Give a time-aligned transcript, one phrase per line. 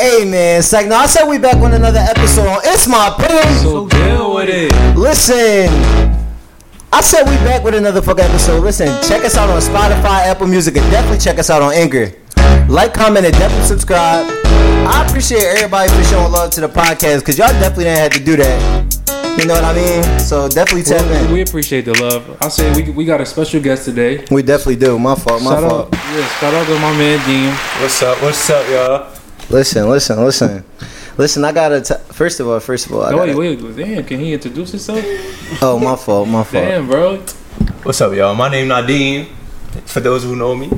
[0.00, 3.08] Hey man, it's like no, I said we back with another episode on It's My
[3.08, 3.54] Opinion.
[3.62, 4.72] So deal with it.
[4.96, 5.68] Listen,
[6.90, 8.62] I said we back with another fucking episode.
[8.64, 12.12] Listen, check us out on Spotify, Apple Music, and definitely check us out on Anchor.
[12.70, 14.24] Like, comment, and definitely subscribe.
[14.88, 18.24] I appreciate everybody for showing love to the podcast because y'all definitely didn't have to
[18.24, 19.38] do that.
[19.38, 20.18] You know what I mean?
[20.18, 21.32] So definitely tap Well, in.
[21.32, 22.38] we appreciate the love.
[22.42, 24.24] I say we we got a special guest today.
[24.30, 24.98] We definitely do.
[24.98, 25.42] My fault.
[25.42, 25.94] My shout fault.
[25.94, 27.52] out, yeah, shout out to my man Dean.
[27.82, 28.20] What's up?
[28.22, 29.19] What's up, y'all?
[29.50, 30.64] Listen, listen, listen.
[31.18, 31.80] Listen, I gotta.
[31.80, 34.32] T- first of all, first of all, I Oh, gotta, wait, wait, damn, can he
[34.32, 35.04] introduce himself?
[35.62, 36.64] oh my fault, my fault.
[36.64, 37.16] Damn, bro.
[37.82, 38.34] What's up, y'all?
[38.34, 39.26] My name Nadine.
[39.86, 40.70] For those who know me,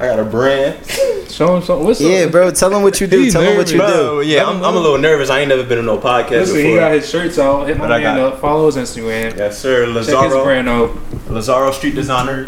[0.00, 0.84] I got a brand.
[1.28, 1.84] Show him something.
[1.86, 2.30] What's Yeah, up?
[2.32, 2.50] bro.
[2.52, 3.20] Tell him what you do.
[3.20, 3.96] He's Tell him what you nervous.
[3.96, 4.22] do.
[4.22, 5.28] Yeah, I'm, I'm a little nervous.
[5.28, 6.70] I ain't never been on no podcast Listen, before.
[6.70, 7.66] he got his shirts out.
[7.66, 8.40] Hit my But man up.
[8.40, 9.36] Follow his Instagram.
[9.36, 9.86] yes, sir.
[9.88, 10.22] Lazaro.
[10.22, 10.96] Check his brand out.
[11.30, 12.46] Lazaro Street Designer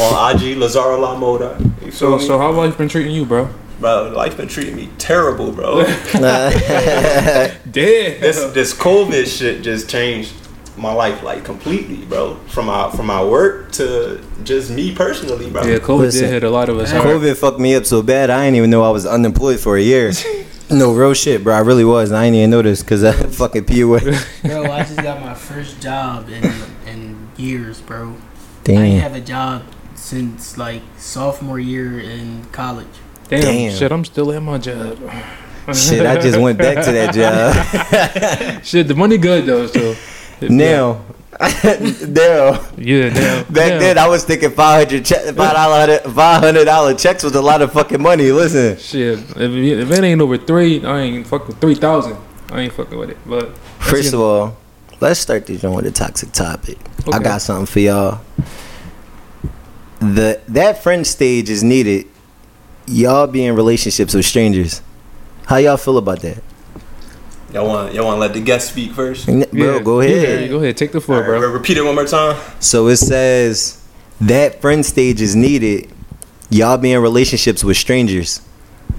[0.00, 0.56] on IG.
[0.56, 1.58] Lazaro La Moda.
[1.92, 2.26] So, feel me?
[2.26, 3.48] so how life been treating you, bro?
[3.80, 5.84] Bro, life been treating me terrible, bro.
[6.14, 7.60] Damn.
[7.72, 10.32] this this COVID shit just changed
[10.76, 12.36] my life like completely, bro.
[12.48, 15.62] From my from my work to just me personally, bro.
[15.64, 16.90] yeah, COVID Listen, did hit a lot of us.
[16.90, 17.04] hard.
[17.04, 18.30] COVID fucked me up so bad.
[18.30, 20.12] I didn't even know I was unemployed for a year.
[20.70, 21.54] No real shit, bro.
[21.54, 22.10] I really was.
[22.10, 24.00] I didn't even know this because I fucking PUA.
[24.42, 26.42] Bro, I just got my first job in
[26.86, 28.16] in years, bro.
[28.64, 28.78] Damn.
[28.78, 29.62] I didn't have a job
[29.94, 32.88] since like sophomore year in college.
[33.28, 33.72] Damn, Damn.
[33.76, 34.98] shit, I'm still at my job.
[35.72, 38.64] Shit, I just went back to that job.
[38.64, 39.66] Shit, the money good though.
[39.66, 39.96] So
[40.42, 41.02] now,
[41.40, 42.60] now.
[42.76, 47.34] yeah, now Back then, I was thinking five hundred che- five hundred dollar checks was
[47.34, 48.30] a lot of fucking money.
[48.30, 52.18] Listen, Shit, if it, if it ain't over three, I ain't fucking three thousand.
[52.50, 53.16] I ain't fucking with it.
[53.24, 54.58] But first of all,
[55.00, 56.76] let's start this joint with a toxic topic.
[57.10, 58.20] I got something for y'all.
[60.00, 62.06] The that friend stage is needed.
[62.86, 64.82] Y'all be in relationships with strangers.
[65.46, 66.42] How y'all feel about that?
[67.52, 69.28] Y'all want y'all want to let the guest speak first?
[69.28, 70.50] N- Bro, Yeah, go yeah, ahead.
[70.50, 71.48] go ahead, take the floor, All right, bro.
[71.48, 72.40] re- repeat it one more time.
[72.60, 73.82] So it says
[74.20, 75.88] that friend stage is needed.
[76.50, 78.40] Y'all be in relationships with strangers.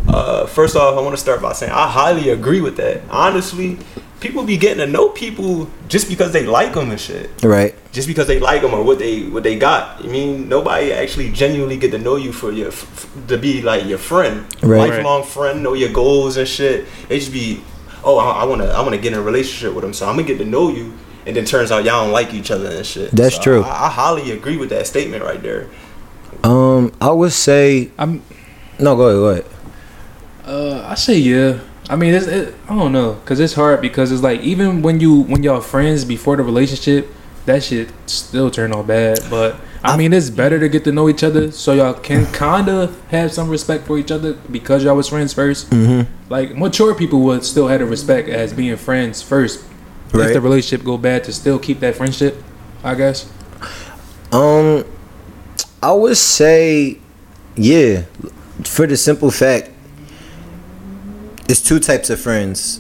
[0.07, 3.01] Uh, first off, I want to start by saying I highly agree with that.
[3.09, 3.77] Honestly,
[4.25, 7.29] people be getting to know people just because they like them and shit.
[7.43, 7.75] Right.
[7.91, 10.03] Just because they like them or what they what they got.
[10.03, 12.83] I mean, nobody actually genuinely get to know you for your f-
[13.15, 14.89] f- to be like your friend, Right.
[14.89, 16.85] lifelong friend, know your goals and shit.
[17.07, 17.61] They just be,
[18.03, 20.27] oh, I, I wanna I wanna get in a relationship with them, so I'm gonna
[20.27, 20.93] get to know you.
[21.27, 23.11] And then turns out y'all don't like each other and shit.
[23.11, 23.61] That's So true.
[23.63, 25.67] I, I highly agree with that statement right there.
[26.43, 28.21] Um, I would say I'm
[28.79, 28.95] no.
[28.95, 29.19] Go ahead.
[29.23, 29.45] Go ahead.
[30.45, 31.59] Uh, I say yeah.
[31.89, 34.99] I mean, it's, it, I don't know, cause it's hard because it's like even when
[34.99, 37.07] you when y'all friends before the relationship,
[37.45, 39.19] that shit still turn out bad.
[39.29, 42.69] But I, mean, it's better to get to know each other so y'all can kind
[42.69, 46.31] of have some respect for each other because y'all was friends 1st Mm-hmm.
[46.31, 49.63] Like mature people would still have the respect as being friends first.
[50.11, 50.27] Right.
[50.27, 52.41] If the relationship go bad, to still keep that friendship,
[52.83, 53.31] I guess.
[54.31, 54.85] Um,
[55.83, 56.99] I would say,
[57.55, 58.05] yeah,
[58.63, 59.69] for the simple fact,
[61.47, 62.79] it's two types of friends,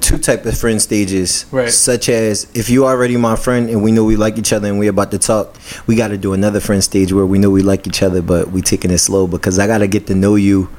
[0.00, 1.46] two type of friend stages.
[1.50, 1.70] Right.
[1.70, 4.78] Such as if you already my friend and we know we like each other and
[4.78, 7.62] we're about to talk, we got to do another friend stage where we know we
[7.62, 10.36] like each other, but we taking it slow because I got to get to know
[10.36, 10.70] you.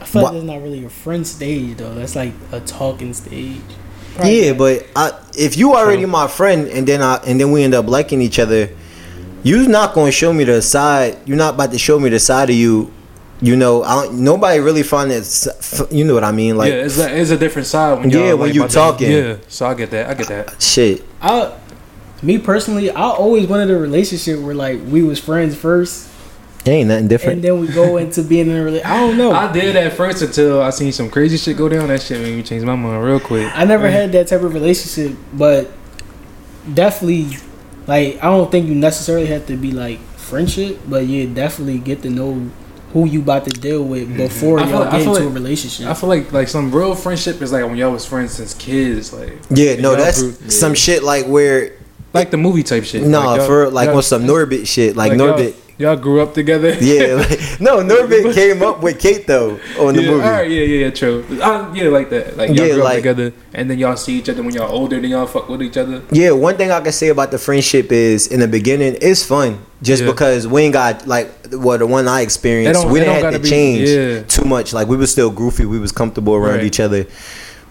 [0.00, 1.94] I feel Wha- like that's not really a friend stage though.
[1.94, 3.60] That's like a talking stage.
[4.24, 7.74] Yeah, but I, if you already my friend and then I and then we end
[7.74, 8.68] up liking each other,
[9.44, 11.18] you're not going to show me the side.
[11.24, 12.92] You're not about to show me the side of you.
[13.40, 15.46] You know, I don't, nobody really find it.
[15.90, 16.56] You know what I mean?
[16.56, 19.10] Like yeah, it's a, it's a different side when y'all Yeah, when like, you talking.
[19.10, 20.10] Yeah, so I get that.
[20.10, 20.48] I get that.
[20.48, 21.04] Uh, shit.
[21.20, 21.56] I,
[22.22, 26.10] me personally, I always wanted a relationship where like we was friends first,
[26.64, 27.34] It ain't nothing different.
[27.34, 28.90] and then we go into being in a relationship.
[28.90, 29.30] I don't know.
[29.30, 31.88] I I, did at first until I seen some crazy shit go down.
[31.88, 33.50] That shit made me change my mind real quick.
[33.54, 35.70] I never had that type of relationship, but
[36.74, 37.38] definitely,
[37.86, 42.02] like I don't think you necessarily have to be like friendship, but yeah, definitely get
[42.02, 42.50] to know
[42.92, 44.16] who you about to deal with mm-hmm.
[44.16, 45.86] before I feel y'all like- get feel into a relationship.
[45.86, 49.12] I feel like like some real friendship is like when y'all was friends since kids,
[49.12, 51.72] like yeah, no, that's grew- some shit like where
[52.14, 53.02] like the movie type shit.
[53.02, 55.54] no y'all- for like y'all- on some Norbit shit, like, like, y'all- Norbit.
[55.78, 56.74] Y'all, grew up together.
[56.80, 60.24] Yeah, like, no, Norbit came up with Kate though on the yeah, movie.
[60.24, 61.24] All right, yeah, yeah, yeah, true.
[61.40, 62.36] Uh, yeah, like that.
[62.36, 64.72] Like y'all Yeah, grew like- up together, and then y'all see each other when y'all
[64.72, 65.00] older.
[65.00, 66.02] Then y'all fuck with each other.
[66.10, 69.64] Yeah, one thing I can say about the friendship is in the beginning it's fun
[69.80, 70.10] just Yeah.
[70.10, 73.48] because we ain't got like well the one I experienced we didn't have to be-
[73.48, 74.22] change yeah.
[74.24, 76.64] too much like we was still goofy we was comfortable around Right.
[76.64, 77.06] each other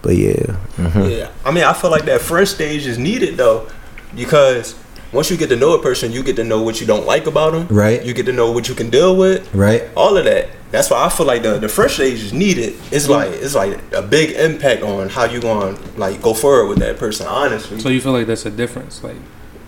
[0.02, 1.18] but yeah mhm.
[1.20, 3.68] Yeah, I mean, I feel like that first stage is needed though,
[4.16, 4.76] because
[5.14, 7.28] once you get to know a person, you get to know what you don't like
[7.28, 7.68] about them.
[7.70, 8.04] Right.
[8.04, 9.54] You get to know what you can deal with.
[9.54, 9.84] Right.
[9.96, 10.50] All of that.
[10.70, 12.76] That's why I feel like the the fresh stage is needed.
[12.92, 16.68] It's like it's like a big impact on how you going to like go forward
[16.68, 17.26] with that person.
[17.26, 17.80] Honestly.
[17.80, 19.16] So you feel like that's a difference, like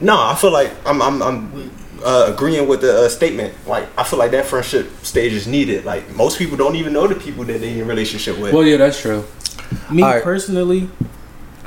[0.02, 1.72] No, I feel like I'm I'm, I'm
[2.04, 3.54] uh, agreeing with the uh, statement.
[3.66, 5.86] Like I feel like that friendship stage is needed.
[5.86, 8.54] Like most people don't even know the people that they in relationship with.
[8.54, 9.24] well, yeah, that's true.
[9.90, 10.24] Me Alright.
[10.24, 10.90] personally,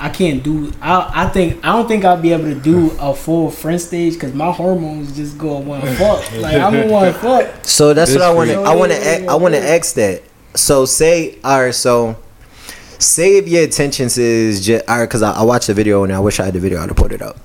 [0.05, 0.73] I can't do.
[0.81, 4.15] I I think I don't think I'll be able to do a full friend stage
[4.15, 6.33] because my hormones just go one fuck.
[6.39, 7.65] Like I'm a one fuck.
[7.65, 8.61] So that's This what I want to.
[8.63, 9.23] I want Yeah, yeah, to.
[9.25, 9.67] yeah, I want to yeah.
[9.77, 10.23] ask that.
[10.55, 11.75] So say, all right.
[11.75, 12.17] So
[12.99, 16.13] say if your intentions is just all right, because I, I watched the video and
[16.13, 16.81] I wish I had the video.
[16.81, 17.37] I'd have put it up.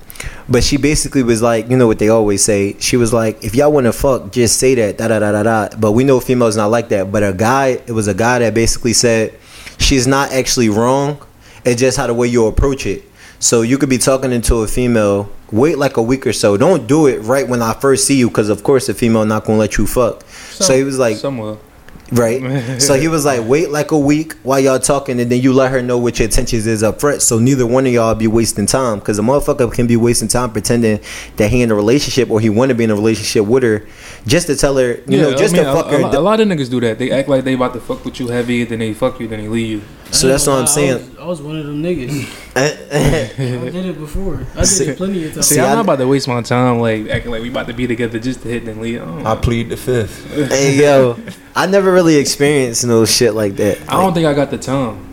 [0.50, 2.75] But she basically was like, you know what they always say.
[2.80, 4.98] She was like, if y'all want to fuck, just say that.
[4.98, 5.77] Da da da da da.
[5.77, 7.12] But we know females not like that.
[7.12, 9.38] But a guy, it was a guy that basically said
[9.77, 11.19] she's not actually wrong.
[11.68, 13.04] It's just how the way you approach it.
[13.40, 15.30] So you could be talking into a female.
[15.52, 16.58] Wait like a week or so.
[16.58, 19.46] Don't do it right when I first see you, because of course the female not
[19.46, 20.24] gonna let you fuck.
[20.24, 21.58] So he was like, somewhere.
[22.12, 22.81] right.
[22.81, 25.72] so he was like, wait like a week while y'all talking, and then you let
[25.72, 27.22] her know what your intentions is up front.
[27.22, 30.52] So neither one of y'all be wasting time, because a motherfucker can be wasting time
[30.52, 31.00] pretending
[31.36, 33.86] that he in a relationship or he want to be in a relationship with her,
[34.25, 36.02] just to tell her, you know, just I mean, to fuck a, her.
[36.02, 36.98] a, a lot of niggas do that.
[36.98, 39.40] They act like they about to fuck with you heavy, then they fuck you, then
[39.40, 39.81] they leave you.
[40.12, 40.94] So that's what I'm I saying.
[41.12, 42.44] was, I was one of them niggas.
[42.56, 44.45] I did it before.
[44.56, 45.48] I did See- it plenty of times.
[45.48, 47.68] See, See, I'm I- not about to waste my time like acting like we about
[47.68, 49.01] to be together just to hit then leave.
[49.01, 50.25] I I plead the fifth.
[50.50, 51.18] hey yo,
[51.56, 53.80] I never really experienced no shit like that.
[53.89, 55.06] I don't think I got the time.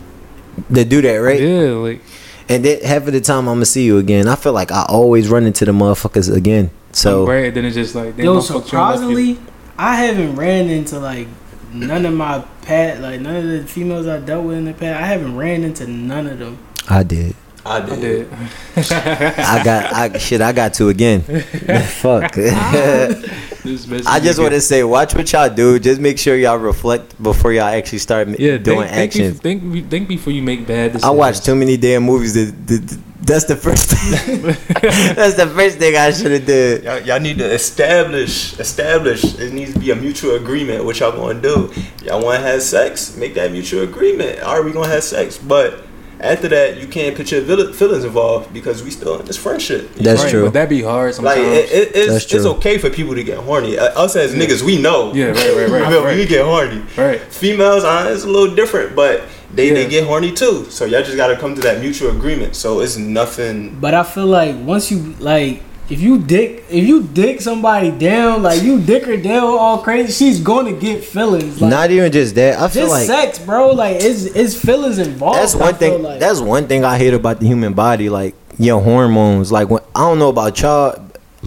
[0.73, 1.39] to do that, right?
[1.41, 2.01] Yeah, like
[2.49, 4.27] And then half of the time I'm gonna see you again.
[4.27, 6.71] I feel like I always run into the motherfuckers again.
[6.93, 7.53] So right.
[7.53, 8.69] Then it's just like damn, Yo, I fucked you and left you.
[8.69, 9.39] surprisingly,
[9.77, 11.27] I haven't ran into like
[11.73, 15.01] none of my past, like none of the females I dealt with in the past.
[15.01, 16.57] I haven't ran into none of them.
[16.89, 17.35] I did.
[17.65, 18.29] I I did.
[18.29, 18.29] did.
[18.77, 20.41] I got I shit.
[20.41, 21.21] I got to again.
[22.01, 22.37] Fuck.
[22.37, 25.79] I just want to say, watch what y'all do.
[25.79, 29.33] Just make sure y'all reflect before y'all actually start yeah, doing think, think, action.
[29.33, 31.03] bef- think, think before you make bad decisions.
[31.03, 32.35] I watched too many damn movies.
[32.35, 34.41] That, that, that's the first thing.
[35.15, 36.83] that's the first thing I should have did.
[36.83, 39.23] Y'all, y'all need to establish, establish.
[39.39, 40.85] It needs to be a mutual agreement.
[40.85, 41.73] What y'all gonna do?
[42.03, 43.17] Y'all want to have sex?
[43.17, 44.41] Make that mutual agreement.
[44.41, 45.84] All right, we gonna have sex, but
[46.19, 47.41] after that, you can't put your
[47.73, 49.93] feelings involved because we still in this friendship.
[49.95, 50.43] That's right, true.
[50.45, 52.37] But that'd be hard Like it, it, it's, That's true.
[52.37, 53.77] it's okay for people to get horny.
[53.77, 55.13] Uh, us as niggas, we know.
[55.13, 56.17] Yeah, right, right, right, You right.
[56.17, 56.83] We get horny.
[56.97, 57.21] right.
[57.21, 59.23] Females, uh, it's a little different, but
[59.53, 60.65] they, they get horny too.
[60.69, 62.55] So y'all just gotta come to that mutual agreement.
[62.55, 63.79] So it's nothing.
[63.79, 68.41] But I feel like once you like, if you dick, if you dick somebody down,
[68.41, 71.61] like you dick her down all crazy, she's going to get feelings.
[71.61, 72.59] Like, Not even just that.
[72.59, 73.71] I feel just like sex, bro.
[73.71, 75.37] Like it's it's feelings involved.
[75.37, 76.01] that's one thing.
[76.01, 76.19] Like.
[76.19, 78.09] That's one thing I hate about the human body.
[78.09, 79.51] Like your hormones.
[79.51, 81.01] Like when I don't know about y'all.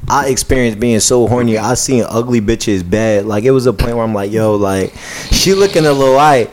[0.08, 1.58] I experienced being so horny.
[1.58, 3.26] I seen ugly bitches bad.
[3.26, 4.94] Like it was a point where I'm like, yo, like
[5.32, 6.50] she looking a little white.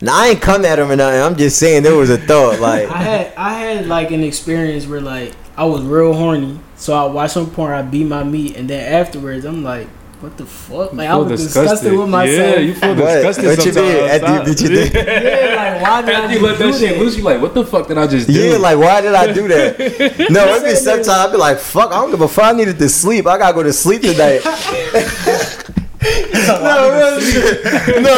[0.00, 1.20] Now I ain't come at her or nothing.
[1.20, 2.58] I'm just saying there was a thought.
[2.60, 6.94] Like I had I had like an experience where like I was real horny, so
[6.94, 9.88] I watch some porn, I beat my meat, and then afterwards I'm like,
[10.20, 10.92] what the fuck?
[10.94, 12.54] Like I feel was disgusted, with myself.
[12.56, 13.94] Yeah, you feel disgusted What you sometimes.
[13.94, 14.22] did?
[14.22, 14.92] After you beat your dick?
[14.94, 16.98] Yeah, like why did I After you just let that do shit that?
[16.98, 18.32] loose, you like, what the fuck did I just do?
[18.32, 19.78] Yeah, like why did I do that?
[20.30, 22.46] No, it be sometimes I be like, fuck, I don't give a fuck.
[22.46, 23.26] I needed to sleep.
[23.28, 24.40] I gotta go to sleep tonight.
[26.02, 28.02] no, real shit.
[28.02, 28.14] No,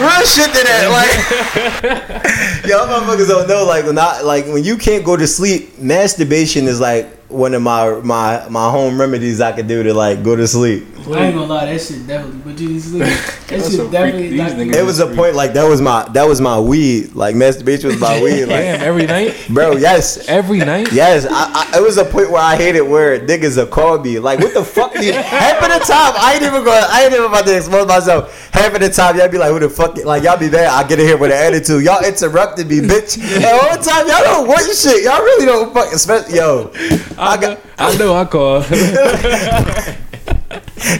[0.00, 0.88] real shit to that.
[0.90, 3.64] Like, y'all motherfuckers don't know.
[3.64, 7.62] Like when I, like when you can't go to sleep, masturbation is like one of
[7.62, 10.86] my my my home remedies I could do to like go to sleep.
[11.06, 13.02] I ain't gonna lie, that shit definitely put you to sleep.
[13.44, 14.20] That shit definitely.
[14.20, 16.40] freak- these knocked you niggas- It was a point like that was my that was
[16.40, 17.14] my weed.
[17.14, 18.46] Like masturbation was my weed.
[18.46, 20.26] Like, Damn, every night, bro, yes.
[20.28, 20.90] every night.
[20.92, 24.18] Yes, I, I, it was a point where I hated where niggas are call me.
[24.18, 24.94] Like, what the fuck?
[24.94, 26.84] Did, half of the time, I ain't even going.
[26.88, 28.50] I ain't even about to expose myself.
[28.54, 30.68] Half of the time, y'all be like, "Who the fuck?" Like, y'all be mad.
[30.68, 31.84] I get in here with an attitude.
[31.84, 33.18] Y'all interrupted me, bitch.
[33.20, 35.04] And all the time, y'all don't want shit.
[35.04, 35.92] Y'all really don't fucking.
[35.92, 36.72] Especially, yo,
[37.18, 37.60] I got.
[37.78, 38.64] I know I call.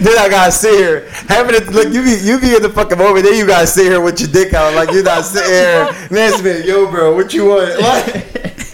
[0.00, 1.08] Then I gotta sit here.
[1.28, 3.26] Having it, look, you be you be in the fucking moment.
[3.26, 6.08] Then you gotta sit here with your dick out, like you're not sitting here.
[6.10, 7.78] Man, man, yo, bro, what you want?
[7.80, 8.70] Like,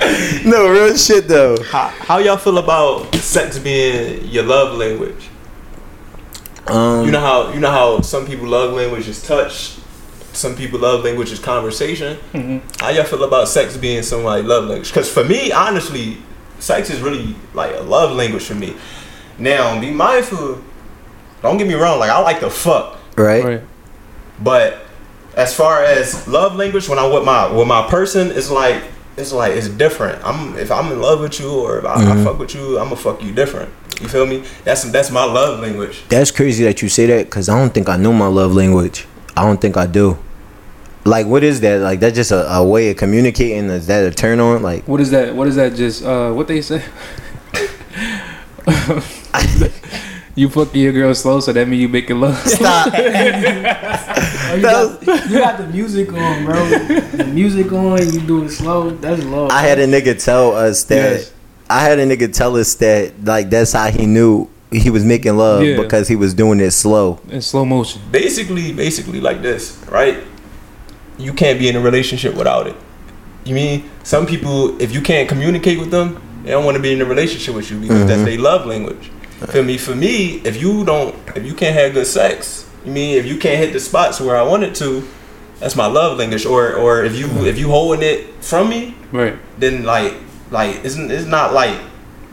[0.46, 1.62] no real shit though.
[1.64, 5.28] How, how y'all feel about sex being your love language?
[6.66, 9.76] Um, You know how you know how some people love language is touch,
[10.32, 12.16] some people love language is conversation.
[12.32, 12.82] Mm-hmm.
[12.82, 14.88] How y'all feel about sex being somebody's love language?
[14.88, 16.18] Because for me, honestly,
[16.58, 18.76] sex is really like a love language for me.
[19.38, 20.62] Now, be mindful.
[21.42, 21.98] Don't get me wrong.
[21.98, 23.44] Like I like to fuck, right?
[23.44, 23.62] right.
[24.42, 24.80] but
[25.36, 28.82] as far as love language, when I'm with my with my person, it's like
[29.16, 30.22] it's like it's different.
[30.24, 32.20] I'm if I'm in love with you or if I, Mm-hmm.
[32.20, 33.72] I fuck with you, I'm gonna fuck you different.
[34.00, 34.44] You feel me?
[34.64, 36.02] That's that's my love language.
[36.08, 39.06] That's crazy that you say that because I don't think I know my love language.
[39.36, 40.18] I don't think I do.
[41.04, 41.80] Like, what is that?
[41.80, 43.70] Like, that's just a, a way of communicating.
[43.70, 44.62] Is that a turn on?
[44.62, 45.34] Like, What is that?
[45.34, 45.74] What is that?
[45.74, 46.82] Just uh, what they say?
[50.34, 52.36] you fucking your girl slow, so that mean you making love.
[52.46, 52.92] stop.
[54.50, 56.54] Oh, you, got, you got the music on, bro.
[56.70, 58.88] The music on, you do it slow.
[58.88, 59.48] That's low.
[59.48, 60.96] I had a nigga tell us that.
[61.20, 61.32] Yes.
[61.68, 65.36] I had a nigga tell us that like that's how he knew he was making
[65.36, 65.76] love Yeah.
[65.76, 67.20] because he was doing it slow.
[67.28, 68.00] in slow motion.
[68.10, 70.16] Basically, basically like this, right?
[71.18, 72.76] You can't be in a relationship without it.
[73.44, 76.92] You mean some people, if you can't communicate with them, they don't want to be
[76.92, 78.24] in a relationship with you because that's mm-hmm.
[78.24, 79.10] their love language.
[79.50, 79.78] Feel me?
[79.78, 83.38] For me, if you don't, if you can't have good sex, you mean if you
[83.38, 85.06] can't hit the spots where I want it to,
[85.60, 86.44] that's my love language.
[86.44, 89.38] Or or if you if you holding it from me, Right.
[89.58, 90.14] then like
[90.50, 91.78] like it's it's not like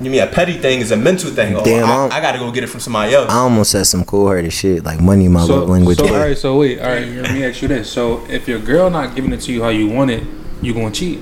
[0.02, 1.56] you mean a petty thing is a mental thing.
[1.56, 3.30] Oh, Damn, I, I'm- gotta go get it from somebody else.
[3.32, 5.98] I almost said some cool hearted shit like money my So, love language.
[5.98, 6.38] so but- all right.
[6.38, 6.80] So wait.
[6.80, 7.08] All right.
[7.08, 7.90] Let me ask you this.
[7.90, 10.24] So if your girl not giving it to you how you want it,
[10.62, 11.22] you gonna cheat.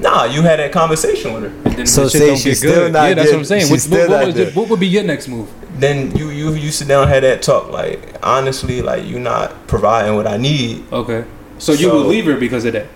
[0.00, 1.70] Nah, you had that conversation with her.
[1.70, 2.92] Then So the shit say she's get still good.
[2.92, 3.66] not Yeah, that's what I'm saying.
[3.68, 4.54] she's What, what, what, was good.
[4.56, 5.48] what would be your next move?
[5.78, 7.70] Then you you you sit down and have that talk.
[7.70, 10.84] Like honestly, like you're not providing what I need.
[10.92, 11.24] Okay.
[11.58, 12.86] So you would leave her because of that.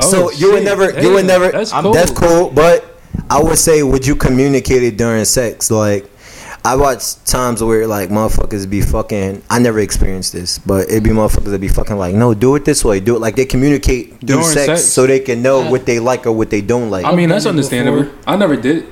[0.00, 0.64] so Oh, you would shit.
[0.64, 1.50] never, you would never.
[1.50, 1.92] That's I'm- cool.
[1.92, 2.91] That's cool, but
[3.32, 5.70] I would say, would you communicate it during sex?
[5.70, 6.04] Like,
[6.64, 9.42] I watch times where like motherfuckers be fucking.
[9.50, 12.64] I never experienced this, but it'd be motherfuckers that be fucking like, no, do it
[12.64, 14.84] this way, do it like they communicate through During sex, sex?
[14.84, 15.70] so they can know Yeah.
[15.70, 17.04] what they like or what they don't like.
[17.04, 18.04] I I, mean, that's understandable.
[18.04, 18.18] before.
[18.28, 18.86] I never did.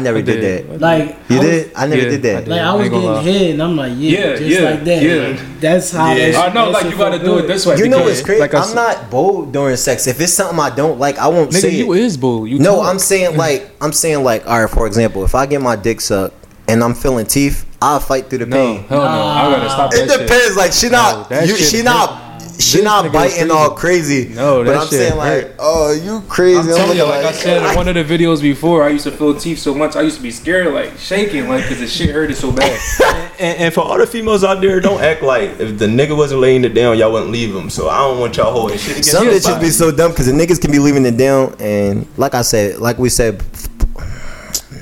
[0.00, 0.80] Never I did, that.
[0.80, 1.72] like You I was- did?
[1.74, 2.38] I never Yeah, did I that.
[2.44, 2.48] did.
[2.48, 4.84] Like I I was ain't getting hit, and I'm like, yeah, Yeah, just yeah, like
[4.84, 5.02] that.
[5.02, 5.28] yeah.
[5.28, 6.12] Like, that's how.
[6.12, 6.30] Yeah.
[6.32, 7.76] that I know, that like you gotta do it this way.
[7.78, 8.40] You know because, what's crazy?
[8.40, 10.06] Like I I'm not bold during sex.
[10.06, 12.00] If it's something I don't like, I won't Nigga, say you it.
[12.00, 12.46] is bull.
[12.46, 12.86] You No, talk.
[12.88, 14.70] I'm saying like I'm saying like all right.
[14.70, 16.34] For example, if I get my dick sucked
[16.68, 18.84] and I'm feeling teeth, I'll fight through the no, pain.
[18.88, 19.06] hell no.
[19.08, 20.20] I gotta stop that It shit.
[20.28, 20.56] depends.
[20.56, 21.84] Like she not, that you, she hurt.
[21.86, 22.22] not,
[22.58, 24.28] she not biting all crazy.
[24.34, 25.44] No, but I'm shit saying hurt.
[25.48, 26.58] like, oh, you crazy.
[26.58, 29.04] I'm telling you, looking like I said in one of the videos before, I used
[29.04, 31.86] to feel teeth so much, I used to be scared, like shaking, like because the
[31.86, 32.78] shit hurted so bad.
[33.40, 36.40] And, and for all the females out there, don't act like if the nigga wasn't
[36.40, 37.70] laying it down, y'all wouldn't leave him.
[37.70, 40.32] So I don't want y'all holding shit Some your bitches be so dumb because the
[40.32, 43.40] niggas can be leaving it down, and like I said, like we said,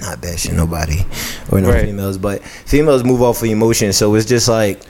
[0.01, 1.05] not bashing nobody
[1.51, 1.85] or no Right.
[1.85, 4.81] females, but females move off of emotion, so it's just like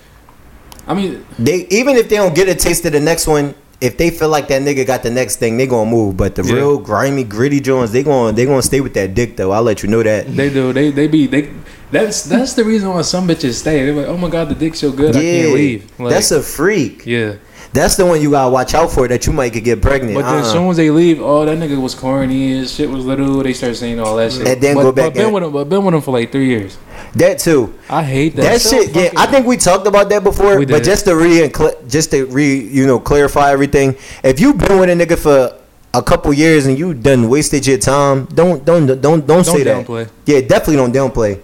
[0.87, 3.99] I mean, they even if they don't get a taste of the next one, if
[3.99, 6.16] they feel like that nigga got the next thing, they gonna move.
[6.16, 6.55] But the Yeah.
[6.55, 9.50] real grimy, gritty Jones, they gonna they gonna stay with that dick though.
[9.52, 10.35] I'll let you know that.
[10.37, 10.73] they do.
[10.73, 11.50] They they be they.
[11.90, 13.85] That's that's the reason why some bitches stay.
[13.85, 16.00] They're like, oh my god, the dick's so good, I can't leave.
[16.00, 17.07] Like, that's a freak.
[17.07, 17.35] yeah.
[17.76, 20.14] That's the one you gotta watch out for that you might could get pregnant.
[20.14, 20.40] But then Uh-uh.
[20.40, 23.42] as soon as they leave, oh that nigga was corny, his shit was little.
[23.42, 24.49] They start saying all that shit.
[24.49, 26.12] And then but, go back But been and- with him, but been with him for
[26.12, 26.78] like three years.
[27.14, 27.75] that too.
[27.90, 28.42] I hate that.
[28.42, 29.11] That shit, yeah.
[29.16, 31.50] I think we talked about that before, but just to re
[31.87, 33.97] just to re you know clarify everything.
[34.25, 35.61] If you've been with a nigga for
[35.92, 40.11] a couple years and you done wasted your time, don't don't don't don't, say that.
[40.25, 41.40] Yeah, definitely don't downplay.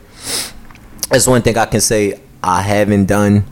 [1.10, 3.44] That's one thing I can say I haven't done.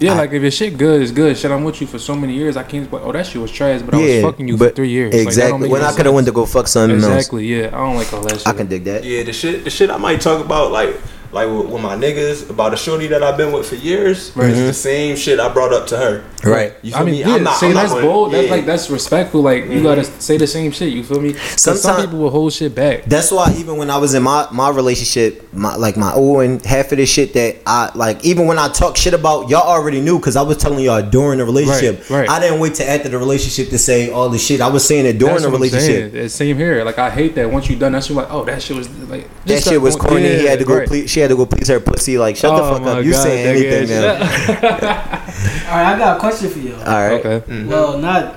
[0.00, 1.36] Yeah, I- like if your shit good, it's good.
[1.36, 2.56] Shit, I'm with you for so many years.
[2.56, 2.90] I can't.
[2.90, 3.82] But oh, that shit was trash.
[3.82, 5.12] But I was fucking you but for three years.
[5.12, 5.58] Like, that don't Exactly.
[5.62, 7.46] make when I could have went to go fuck something else, Exactly.
[7.46, 8.46] Yeah, I don't like all that shit.
[8.46, 9.04] I can dig that.
[9.04, 10.94] Yeah, the shit, the shit I might talk about, like,
[11.30, 14.32] like with, with my niggas about a shorty that I've been with for years.
[14.34, 14.48] Right.
[14.50, 14.72] It's the mm-hmm.
[14.72, 16.24] same shit I brought up to her.
[16.44, 16.72] Right.
[16.82, 17.20] You feel I mean, me?
[17.20, 18.32] yeah, I'm not- see, I'm that's gonna- bold.
[18.32, 19.42] That's like that's respectful.
[19.42, 20.20] Like you gotta mm-hmm.
[20.20, 20.92] say the same shit.
[20.92, 21.34] You feel me?
[21.34, 23.04] 'Cause some people will hold shit back.
[23.04, 26.64] That's why even when I was in my my relationship, my like my old and
[26.64, 30.00] half of the shit that I like, even when I talk shit about, y'all already
[30.00, 32.08] knew because I was telling y'all during the relationship.
[32.08, 32.30] Right, right.
[32.30, 34.60] I didn't wait to after the relationship to say all the shit.
[34.60, 36.30] I was saying it during That's the what I'm relationship.
[36.30, 36.84] same here.
[36.84, 37.50] Like I hate that.
[37.50, 40.08] Once you done that, shit, like, oh, that shit was like That shit was start
[40.10, 40.22] corny.
[40.28, 40.76] going- he had to go.
[40.78, 40.88] Right.
[40.88, 42.16] Please, she had to go please her pussy.
[42.16, 43.04] Like shut the Oh fuck up.
[43.04, 44.12] You God, saying nigga, anything now?
[45.68, 46.74] All right, I got a question for you.
[46.74, 47.24] All right.
[47.24, 47.40] Okay.
[47.40, 47.68] Mm-hmm.
[47.68, 48.36] Well, not.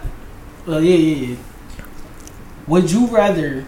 [0.65, 1.35] Well, yeah, yeah, yeah.
[2.67, 3.65] Would you rather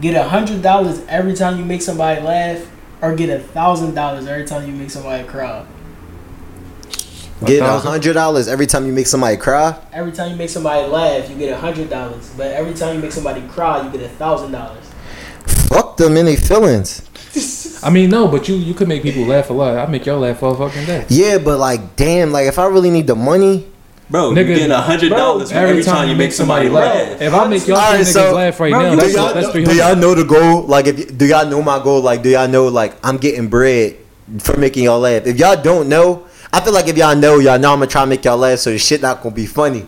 [0.00, 2.68] get a hundred dollars every time you make somebody laugh,
[3.00, 5.64] or get a thousand dollars every time you make somebody cry?
[7.44, 9.78] Get a hundred dollars every time you make somebody cry.
[9.92, 12.32] Every time you make somebody laugh, you get a hundred dollars.
[12.36, 14.84] But every time you make somebody cry, you get a thousand dollars.
[15.68, 17.02] Fuck them in their feelings.
[17.82, 19.76] I mean, no, but you you could make people laugh a lot.
[19.76, 21.04] I make y'all laugh all fucking day.
[21.08, 23.66] Yeah, but like, damn, like if I really need the money,
[24.08, 27.20] Bro, Nigga, you getting a hundred dollars bro, every, time you make somebody laugh.
[27.20, 29.18] If I make y'all All three right, niggas so- laugh right Bro, now, that's, do
[29.18, 30.62] y'all, that's know, do y'all know the goal?
[30.62, 32.00] Like, if do y'all know my goal?
[32.02, 33.96] Like, do y'all know like I'm getting bread
[34.38, 35.26] for making y'all laugh?
[35.26, 38.02] If y'all don't know, I feel like if y'all know, y'all know I'm gonna try
[38.02, 39.84] to make y'all laugh, so the shit not gonna be funny.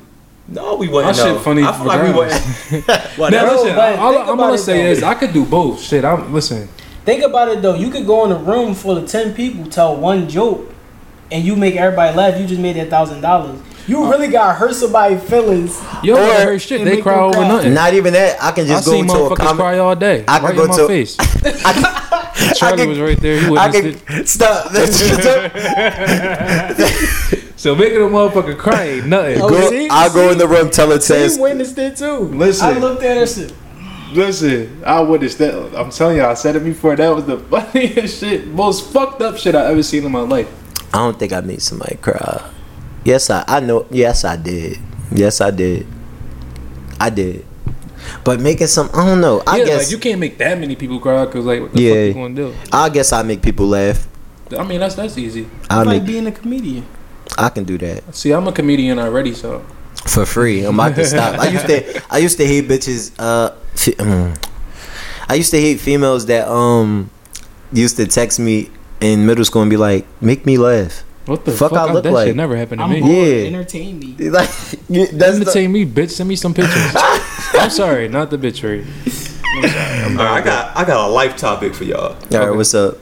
[0.49, 1.15] No, we wouldn't.
[1.15, 2.89] That shit funny I feel like we wouldn't.
[3.19, 4.91] Now, listen, but all I'm gonna say though.
[4.91, 5.81] is I could do both.
[5.81, 6.69] Shit, I'm listen.
[7.09, 7.73] Think about it though.
[7.75, 10.71] You could go in a room full of ten people, tell one joke,
[11.33, 12.39] and you make everybody laugh.
[12.39, 13.59] You just made that thousand dollars.
[13.87, 15.81] You uh, really got to hurt somebody's feelings.
[16.03, 16.85] You don't Or- gotta hurt shit.
[16.85, 17.49] They make cry over cry.
[17.49, 17.73] nothing.
[17.73, 18.37] Not even that.
[18.43, 19.57] I can I just go seen into a motherfuckers comment.
[19.59, 20.25] cry all day.
[20.29, 21.17] I could right go in my to- face.
[21.21, 23.41] I Charlie can- was right there.
[23.41, 24.29] He I can it.
[24.29, 24.71] stop.
[27.59, 29.41] So making a motherfucker cry ain't nothing.
[29.43, 29.89] Oh, go, see?
[29.91, 32.19] I'll go in the room, tell it says, Team witnessed it too.
[32.19, 32.67] Listen.
[32.69, 33.49] I looked at her.
[34.09, 35.55] Said, Listen, I witnessed that.
[35.77, 36.97] I'm telling you, I said it before.
[36.97, 40.49] That was the funniest shit, most fucked up shit I ever seen in my life.
[40.95, 42.51] I don't think I made somebody cry.
[43.05, 43.87] Yes, I, I know.
[43.91, 44.79] Yes, I did.
[45.13, 45.87] Yes, I did.
[47.01, 47.45] I did.
[48.25, 49.43] But making some, I don't know.
[49.47, 51.83] I yeah, guess, like you can't make that many people cry because like, what the
[51.83, 51.93] Yeah.
[51.93, 52.55] fuck you gonna do?
[52.73, 54.07] I guess I make people laugh.
[54.57, 55.47] I mean, that's that's easy.
[55.69, 56.87] I like make, being a comedian.
[57.37, 59.65] I can do that See, I'm a comedian already, so
[60.09, 60.65] for free.
[60.65, 61.39] I'm about to stop.
[61.39, 63.13] I used to, I used to hate bitches.
[63.19, 64.45] Uh, fe- mm.
[65.29, 67.11] I used to hate females that um
[67.73, 71.53] used to text me in middle school and be like, "Make me laugh." what the
[71.53, 71.91] Fuck fuck?
[71.91, 72.29] I look that like?
[72.29, 73.01] shit never happened to I'm me.
[73.01, 73.13] bored.
[73.15, 73.47] Yeah.
[73.59, 74.15] Entertain me.
[74.31, 74.49] Like
[74.89, 76.11] you- that's the, Entertain me, bitch.
[76.11, 76.93] Send me some pictures.
[77.55, 78.87] I'm sorry, not the bitch rate.
[79.57, 80.03] I'm sorry.
[80.05, 82.15] I'm All right, I got I got a life topic for y'all.
[82.33, 82.51] all right.
[82.57, 82.97] What's up?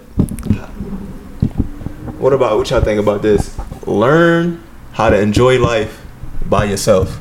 [2.19, 3.57] What about what y'all think about this?
[3.87, 6.05] Learn how to enjoy life
[6.49, 7.19] by yourself.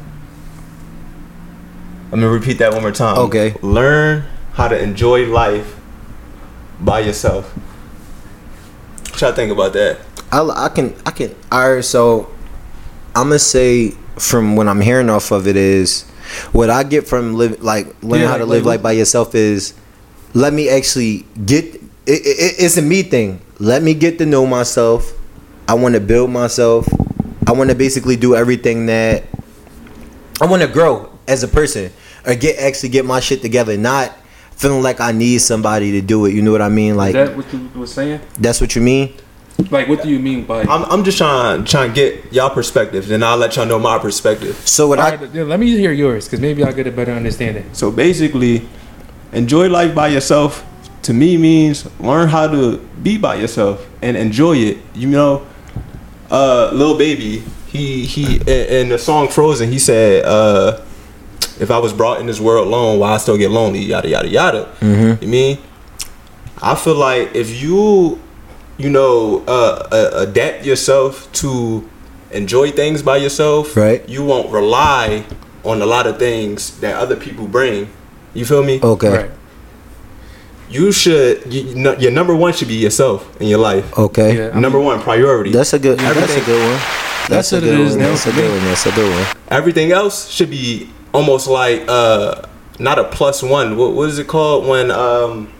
[2.12, 3.18] I'm gonna repeat that one more time.
[3.18, 3.56] Okay.
[3.62, 5.76] Learn how to enjoy life
[6.80, 7.52] by yourself.
[9.12, 10.00] What y'all think about that?
[10.32, 12.30] I, I can I can all right so
[13.16, 16.04] I'm gonna say from what I'm hearing off of it is
[16.52, 19.36] what I get from live like learning Yeah, how to live like- life by yourself
[19.36, 19.74] is
[20.34, 24.46] let me actually get it, it, it's a me thing let me get to know
[24.46, 25.14] myself
[25.68, 26.88] I want to build myself
[27.48, 29.24] I want to basically do everything that
[30.42, 31.92] I want to grow as a person
[32.26, 34.12] or get actually get my shit together not
[34.52, 37.14] feeling like I need somebody to do it you know what I mean Is like
[37.14, 38.22] that what you was saying?
[38.40, 39.14] that's what you mean
[39.72, 40.64] Like, what do you mean by?
[40.64, 43.98] I'm, I'm just trying trying to get y'all perspective, then I'll let y'all know my
[44.00, 44.56] perspective.
[44.68, 47.14] so what All I right, let me hear yours, because maybe I'll get a better
[47.14, 47.64] understanding.
[47.74, 48.68] So basically,
[49.32, 50.66] enjoy life by yourself
[51.04, 54.78] to me means learn how to be by yourself and enjoy it.
[54.94, 55.46] You know,
[56.32, 60.82] uh, Lil Baby, he he in, in the song Frozen, he said, uh,
[61.60, 64.28] "If I was brought in this world alone, why I still get lonely?" Yada yada
[64.28, 64.70] yada.
[65.22, 65.58] You mean?
[66.62, 68.20] I feel like if you,
[68.78, 71.88] you know, uh, uh, adapt yourself to
[72.32, 74.08] enjoy things by yourself, Right.
[74.08, 75.26] You won't rely
[75.64, 77.90] on a lot of things that other people bring.
[78.34, 78.80] You feel me?
[78.82, 79.32] okay Right.
[80.76, 81.54] You should.
[81.54, 83.86] You, you know, your number one should be yourself in your life.
[83.98, 84.52] okay Yeah.
[84.56, 85.52] I number one priority.
[85.52, 86.00] That's a good.
[86.00, 86.80] That's a good one.
[87.28, 88.00] That's, That's a what it good is one.
[88.00, 88.58] now That's a for good me.
[88.58, 88.66] one.
[88.66, 89.26] That's a good one.
[89.50, 92.42] Everything else should be almost like uh,
[92.78, 93.78] not a plus one.
[93.78, 95.52] What, what is it called when um,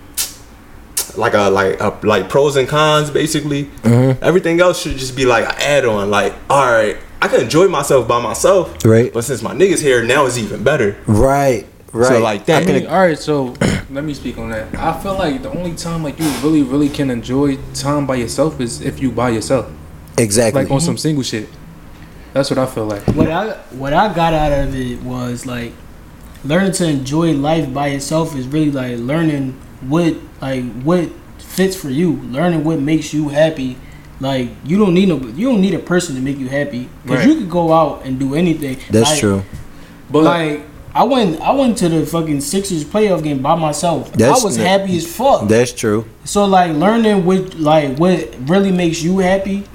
[1.18, 3.66] like a like a, like pros and cons basically.
[3.84, 4.24] Mm-hmm.
[4.24, 6.10] Everything else should just be like an add on.
[6.10, 8.84] Like all right, I can enjoy myself by myself.
[8.86, 9.12] Right.
[9.14, 10.98] But since my niggas here now, it's even better.
[11.08, 11.66] Right.
[11.96, 12.10] Right.
[12.10, 12.64] So like that.
[12.64, 13.18] I mean, all right.
[13.18, 13.56] So
[13.90, 14.76] let me speak on that.
[14.76, 18.60] I feel like the only time like you really, really can enjoy time by yourself
[18.60, 19.72] is if you by yourself,
[20.18, 20.64] exactly.
[20.64, 21.48] like on some single shit.
[22.34, 23.02] That's what I feel like.
[23.16, 25.72] What I what I got out of it was like
[26.44, 31.90] learning to enjoy life by yourself is really like learning what like what fits for
[31.90, 33.78] you, learning what makes you happy.
[34.20, 37.20] Like you don't need no you don't need a person to make you happy because
[37.20, 37.28] Right.
[37.30, 38.80] you could go out and do anything.
[38.90, 39.44] That's Like- true.
[40.12, 40.62] But Like
[40.96, 44.14] I went I went to the fucking Sixers playoff game by myself.
[44.14, 45.50] That's I was happy as fuck.
[45.50, 46.06] That's true.
[46.24, 49.66] So like learning what like what really makes you happy.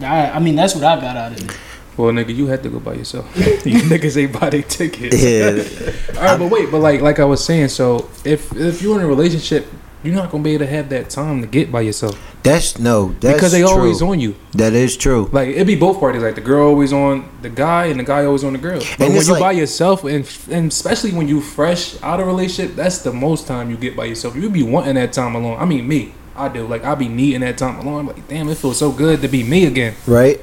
[0.00, 1.58] I, I mean that's what I got out of it.
[1.98, 3.26] well, nigga, you had to go by yourself.
[3.36, 5.22] you niggas ain't buy their tickets.
[5.22, 6.18] Yeah.
[6.18, 9.04] All right, but wait, but like like I was saying, so if if you're in
[9.04, 9.66] a relationship,
[10.02, 13.14] you're not gonna be able to have that time to get by yourself That's no.
[13.20, 13.68] That's because they true.
[13.70, 14.36] always on you.
[14.52, 15.28] That is true.
[15.32, 16.22] Like it'd be both parties.
[16.22, 18.78] Like the girl always on the guy, and the guy always on the girl.
[18.78, 22.26] But And when you like- by yourself, and and especially when you fresh out of
[22.26, 24.34] a relationship, that's the most time you get by yourself.
[24.36, 25.56] You would be wanting that time alone.
[25.60, 26.66] I mean, me, I do.
[26.66, 28.00] Like I'd be needing that time alone.
[28.00, 29.94] I'm like, damn, it feels so good to be me again.
[30.06, 30.40] Right.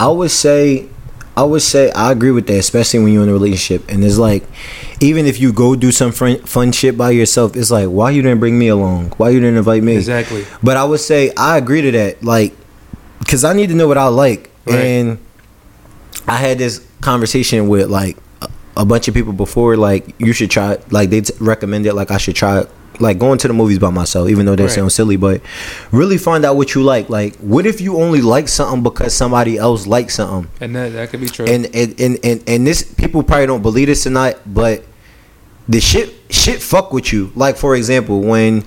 [0.00, 0.88] I would say.
[1.36, 3.90] I would say I agree with that, especially when you're in a relationship.
[3.90, 4.44] And it's like,
[5.00, 8.22] even if you go do some fun, fun shit by yourself, it's like, why you
[8.22, 9.10] didn't bring me along?
[9.16, 9.96] Why you didn't invite me?
[9.96, 10.44] Exactly.
[10.62, 12.54] But I would say I agree to that, like,
[13.18, 14.76] because I need to know what I like, Right.
[14.78, 15.18] and
[16.28, 20.50] I had this conversation with like a, a bunch of people before, like you should
[20.50, 22.64] try, like they t- recommended like I should try
[23.00, 24.72] like going to the movies by myself, even though that Right.
[24.72, 25.40] sounds silly, but
[25.92, 27.08] really find out what you like.
[27.10, 30.50] Like, what if you only like something because somebody else likes something?
[30.60, 31.46] And that that could be true.
[31.46, 34.84] And and, and and and this people probably don't believe this tonight, but
[35.68, 37.32] the shit shit fuck with you.
[37.34, 38.64] Like for example, when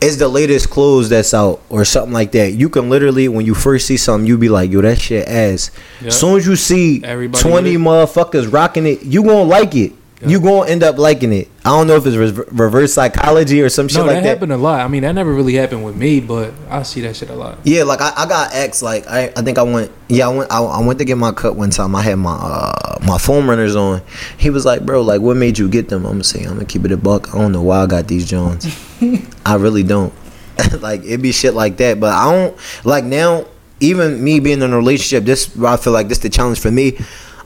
[0.00, 3.52] it's the latest clothes that's out or something like that, you can literally when you
[3.54, 5.70] first see something, you be like, yo, that shit ass.
[6.00, 6.12] Yep.
[6.12, 9.92] Soon as you see Everybody twenty motherfuckers rocking it, you gonna like it.
[10.20, 10.30] Yep.
[10.30, 11.48] You gonna end up liking it.
[11.64, 14.28] I don't know if it's re- reverse psychology or some shit no, like that that.
[14.28, 14.80] happened a lot.
[14.80, 17.58] I mean, that never really happened with me, but I see that shit a lot.
[17.64, 18.82] Yeah, like I, I got X.
[18.82, 19.90] Like I, I think I went.
[20.08, 20.52] Yeah, I went.
[20.52, 21.94] I, I went to get my cut one time.
[21.94, 24.02] I had my uh, my foam runners on.
[24.36, 26.66] He was like, "Bro, like, what made you get them?" I'm gonna say, I'm gonna
[26.66, 27.34] keep it a buck.
[27.34, 28.66] I don't know why I got these Jones.
[29.46, 30.12] I really don't.
[30.80, 31.98] like it be shit like that.
[31.98, 33.46] But I don't like now.
[33.82, 36.98] Even me being in a relationship, this I feel like this the challenge for me.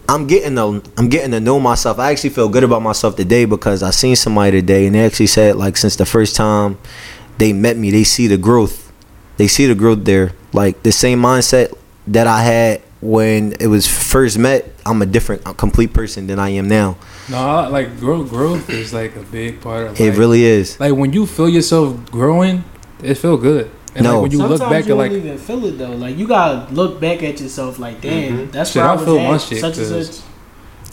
[0.09, 1.99] I'm getting to I'm getting to know myself.
[1.99, 5.29] I actually feel good about myself today because I seen somebody today and they actually
[5.29, 6.79] said like since the first time
[7.38, 8.93] they met me, they see the growth.
[9.37, 10.33] They see the growth there.
[10.53, 15.43] Like the same mindset that I had when it was first met, I'm a different,
[15.45, 16.97] a complete person than I am now.
[17.29, 20.79] No, I, like growth, growth is like a big part of It like, really is.
[20.81, 22.64] like when you feel yourself growing,
[23.03, 23.71] it feel good.
[23.94, 24.14] And No.
[24.14, 25.92] like when you Sometimes look back you at don't like even feel it though.
[25.92, 28.50] Like you gotta look back at yourself like, damn, mm-hmm.
[28.50, 29.30] that's Shit, where I, I was feel at.
[29.30, 30.24] my shit, such and 'cause- such.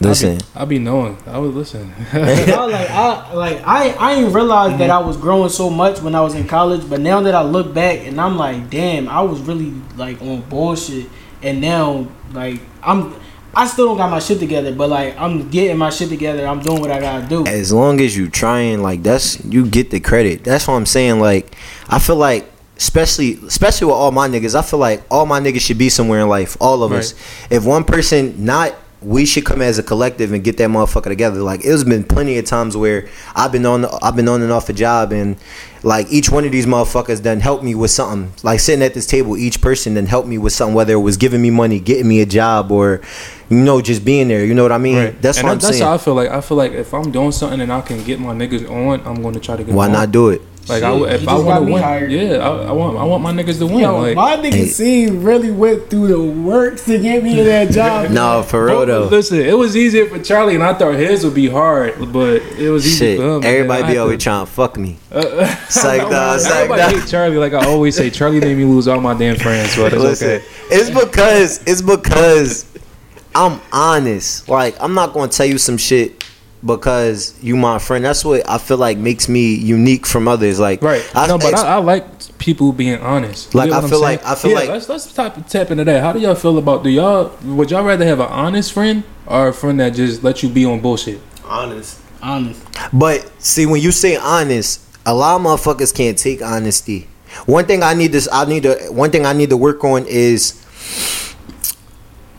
[0.00, 1.16] Listen, I be knowing.
[1.28, 1.92] I would listen.
[2.12, 2.18] I
[2.66, 6.20] like I like I I didn't realize that I was growing so much when I
[6.22, 9.40] was in college, but now that I look back and I'm like, damn, I was
[9.42, 11.08] really like on bullshit,
[11.42, 13.14] and now like I'm.
[13.54, 16.46] I still don't got my shit together, but like I'm getting my shit together.
[16.46, 17.46] I'm doing what I gotta do.
[17.46, 20.42] as long as you trying, like that's you get the credit.
[20.42, 21.20] That's what I'm saying.
[21.20, 21.54] Like
[21.88, 22.48] I feel like.
[22.82, 26.20] Especially, especially with all my niggas, I feel like all my niggas should be somewhere
[26.20, 26.56] in life.
[26.60, 27.14] All of us.
[27.48, 31.42] If one person not, we should come as a collective and get that motherfucker together.
[31.42, 34.68] Like it's been plenty of times where I've been on, I've been on and off
[34.68, 35.36] a job, and
[35.84, 38.32] like each one of these motherfuckers done helped me with something.
[38.42, 41.16] Like sitting at this table, each person then helped me with something, whether it was
[41.16, 43.00] giving me money, getting me a job, or
[43.48, 44.44] you know just being there.
[44.44, 44.96] You know what I mean?
[44.96, 45.22] Right.
[45.22, 45.82] That's and what I'm that's saying.
[45.82, 46.30] how I feel like.
[46.30, 49.22] I feel like if I'm doing something and I can get my niggas on, I'm
[49.22, 49.72] going to try to get.
[49.72, 50.00] Why them on.
[50.02, 50.42] not do it?
[50.68, 52.12] Like I, Shit, would- you if I want to win, hired.
[52.12, 53.80] yeah, I, I want I want my niggas to win.
[53.80, 54.66] Yo, like, my nigga Hey.
[54.66, 58.10] scene really went through the works to get me in that job.
[58.12, 59.04] No, for real But though.
[59.06, 62.70] Listen, it was easier for Charlie, and I thought his would be hard, but it
[62.70, 63.42] was easy Shit, for him.
[63.44, 64.98] everybody I be always trying to fuck me.
[65.12, 66.92] Uh, Psych dog, psych Everybody dog.
[67.02, 67.36] hate Charlie.
[67.38, 70.28] Like I always say, Charlie made me lose all my damn friends, but it's Listen,
[70.30, 70.44] okay.
[70.70, 72.66] it's because it's because
[73.34, 74.48] I'm honest.
[74.48, 76.21] Like I'm not gonna tell you some shit
[76.64, 78.04] because you my friend.
[78.04, 80.60] That's what I feel like makes me unique from others.
[80.60, 81.04] Like Right.
[81.14, 83.54] I, no, but I, I like people being honest.
[83.54, 84.18] Like, I what I'm feel saying?
[84.18, 86.02] like- I feel Yeah, like- let's let's tap tap into that.
[86.02, 86.84] How do y'all feel about?
[86.84, 90.42] Do y'all would y'all rather have an honest friend or a friend that just let
[90.42, 91.20] you be on bullshit?
[91.44, 91.98] Honest.
[92.22, 92.60] Honest.
[92.92, 97.08] But see, when you say honest, a lot of motherfuckers can't take honesty.
[97.46, 98.76] One thing I need this, I need to.
[98.90, 100.60] One thing I need to work on is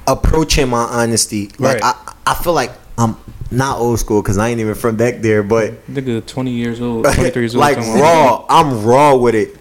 [0.07, 1.49] approaching my honesty.
[1.59, 1.95] Like Right.
[2.05, 3.15] I, I feel like I'm
[3.53, 7.05] not old school because I ain't even from back there, but Nigga, twenty years old,
[7.13, 7.61] twenty three years old.
[7.61, 8.45] like something raw.
[8.49, 9.57] I'm raw with it.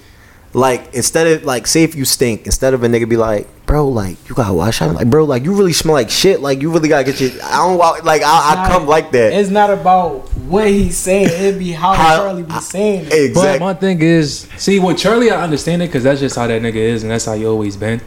[0.55, 3.89] Like instead of like, say if you stink, instead of a nigga be like, bro,
[3.89, 4.83] like you gotta wash.
[4.83, 6.41] I'm like, bro, like you really smell like shit.
[6.41, 7.31] Like you really gotta get your.
[7.43, 8.21] I don't like.
[8.23, 9.33] I, I Nah, come like that.
[9.33, 11.29] It's not about what he's saying.
[11.29, 13.09] It'd be how, How- Charlie be saying it.
[13.09, 13.61] But Exactly.
[13.61, 16.75] my thing is, see, with Charlie, I understand it because that's just how that nigga
[16.75, 18.03] is, and that's how you always been.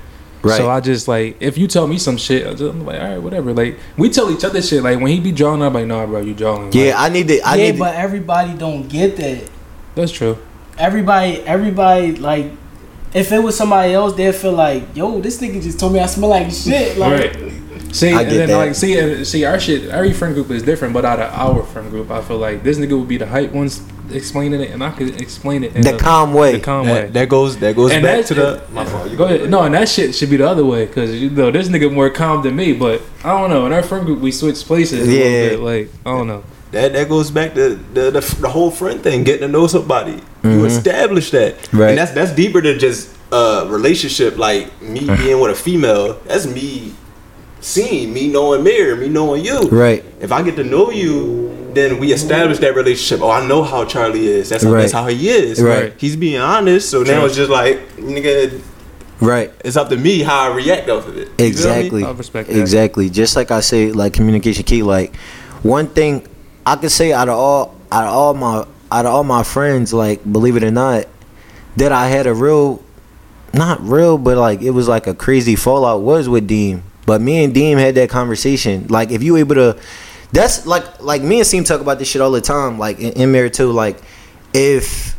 [0.45, 0.57] Right.
[0.57, 3.53] So I just like, if you tell me some shit, I'm like, all right, whatever.
[3.53, 4.83] Like we tell each other shit.
[4.83, 6.65] Like when he be drawing, I'm like, nah, bro, you drawing.
[6.65, 7.39] Like, Yeah, I need to.
[7.41, 7.79] I yeah, need.
[7.79, 9.49] but everybody don't get that.
[9.95, 10.37] that's true.
[10.77, 12.51] Everybody, everybody like.
[13.13, 16.05] If it was somebody else, they'd feel like, "Yo, this nigga just told me I
[16.05, 17.51] smell like shit." Like, right.
[17.95, 18.57] See, I and then that.
[18.57, 21.63] like, see, and see, our shit, every friend group is different, but out of our
[21.63, 23.81] friend group, I feel like this nigga would be the hype ones
[24.11, 26.51] explaining it, and I could explain it in the a- calm way.
[26.53, 26.93] the calm way.
[27.03, 28.63] That, that goes that goes And back to the.
[28.73, 29.09] My fault.
[29.09, 29.49] You Go ahead.
[29.49, 32.09] No, and that shit should be the other way because you know this nigga more
[32.09, 32.73] calm than me.
[32.73, 33.65] But I don't know.
[33.65, 35.07] In our friend group, we switch places.
[35.07, 35.23] A Yeah.
[35.23, 35.59] little bit.
[35.61, 36.43] Like I don't know.
[36.71, 40.21] That that goes back to the the, the whole friend thing, getting to know somebody.
[40.43, 41.77] You establish that, Mm-hmm.
[41.79, 41.89] Right.
[41.91, 44.37] And that's that's deeper than just a relationship.
[44.37, 45.15] Like me Mm-hmm.
[45.23, 46.93] being with a female, that's me
[47.65, 49.59] seeing me knowing Mir, me knowing you.
[49.69, 50.03] Right.
[50.21, 53.23] If I get to know you, then we establish that relationship.
[53.23, 54.49] Oh, I know how Charlie is.
[54.49, 54.81] That's how, Right.
[54.81, 55.61] that's how he is.
[55.61, 55.91] Right.
[55.97, 56.89] He's being honest.
[56.89, 57.25] So now True.
[57.25, 58.61] it's just like nigga.
[59.19, 59.51] Right.
[59.63, 61.21] It's up to me how I react off of it.
[61.21, 61.47] You feel me?
[61.47, 62.03] Exactly.
[62.03, 62.59] I respect that.
[62.59, 63.09] Exactly.
[63.09, 64.83] Just like I say, like communication key.
[64.83, 65.15] Like
[65.63, 66.27] one thing
[66.65, 69.91] I could say out of all out of all my out of all my friends,
[69.91, 71.07] like believe it or not,
[71.77, 72.83] that I had a real,
[73.53, 76.83] not real, but like it was like a crazy fallout was with Deem.
[77.05, 78.87] But me and Deem had that conversation.
[78.87, 79.79] Like if you able to,
[80.31, 82.79] that's like like me and Seem talk about this shit all the time.
[82.79, 83.71] Like in, in Mirror too.
[83.71, 83.99] Like
[84.53, 85.15] if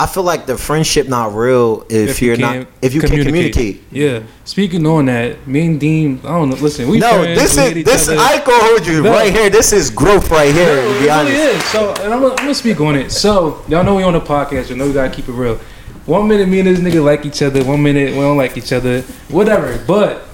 [0.00, 3.22] I feel like the friendship not real if, you you're not can't if you can't
[3.22, 3.82] communicate.
[3.90, 4.22] Yeah.
[4.46, 6.56] Speaking on that, me and Dean, I don't know.
[6.56, 8.08] Listen, we No, this is this.
[8.08, 9.10] I gonna hold you No.
[9.12, 9.50] right here.
[9.50, 10.76] This is growth right here.
[10.76, 11.64] No, to it be honest, really is.
[11.64, 13.12] So, and I'm gonna, I'm gonna speak on it.
[13.12, 14.70] So, y'all know we on the podcast.
[14.70, 15.60] You know we gotta keep it real.
[16.06, 17.62] One minute me and this nigga like each other.
[17.62, 19.02] One minute we don't like each other.
[19.28, 19.84] Whatever.
[19.86, 20.29] But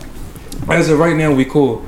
[0.69, 1.85] as of right now, we cool.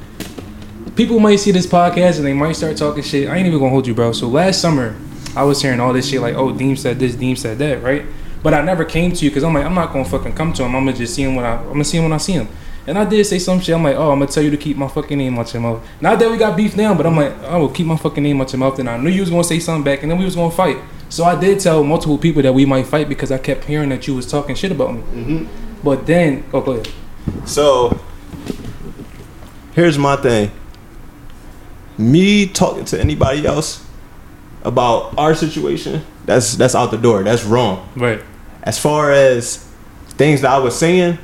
[0.95, 3.29] People might see this podcast and they might start talking shit.
[3.29, 4.13] I ain't even gonna hold you, bro.
[4.13, 4.97] So last summer,
[5.37, 8.05] I was hearing all this shit like, oh, Deem said this, Deem said that, right?
[8.43, 10.65] But I never came to you because I'm like, I'm not gonna fucking come to
[10.65, 10.75] him.
[10.75, 12.49] I'm gonna just see him when I, I'm gonna see him when I see him.
[12.87, 13.75] And I did say some shit.
[13.75, 15.87] I'm like, oh, I'm gonna tell you to keep my fucking name out your mouth.
[16.01, 18.41] Not that we got beef now, but I'm like, oh, well, keep my fucking name
[18.41, 18.79] out your mouth.
[18.79, 20.79] And I knew you was gonna say something back, and then we was gonna fight.
[21.11, 24.07] So I did tell multiple people that we might fight because I kept hearing that
[24.07, 25.01] you was talking shit about me.
[25.01, 25.83] Mm-hmm.
[25.85, 26.89] But then, oh, go ahead.
[27.45, 28.01] So
[29.79, 30.51] here's my thing.
[31.97, 33.87] Me talking to anybody else
[34.65, 37.23] about our situation, that's that's out the door.
[37.23, 37.89] That's wrong.
[37.95, 38.21] Right.
[38.65, 39.65] As far as
[40.09, 41.19] things that I was saying,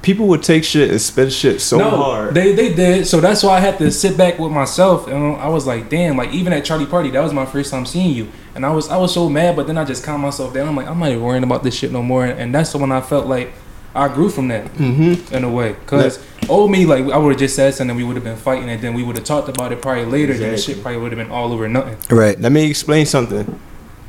[0.00, 2.34] people would take shit and spit shit so no, hard.
[2.34, 3.06] they they did.
[3.06, 6.16] So that's why I had to sit back with myself, and I was like, damn.
[6.16, 8.88] Like even at Charlie Party, that was my first time seeing you, and I was
[8.88, 9.56] I was so mad.
[9.56, 10.68] But then I just calmed myself down.
[10.68, 12.24] I'm like, I'm not even worrying about this shit no more.
[12.24, 13.52] And that's when I felt like
[13.94, 15.34] I grew from that mm-hmm.
[15.34, 15.74] in a way.
[15.86, 18.68] Cause old me, like I would have just said something, we would have been fighting,
[18.68, 20.32] and then we would have talked about it probably later.
[20.32, 20.74] Then the Exactly.
[20.74, 21.96] shit probably would have been all over nothing.
[22.16, 22.40] right?
[22.40, 23.58] Let me explain something.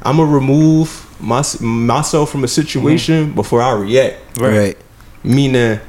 [0.04, 4.39] I'm gonna remove my, myself from a situation before I react.
[4.39, 4.78] Right,
[5.24, 5.80] Meaning,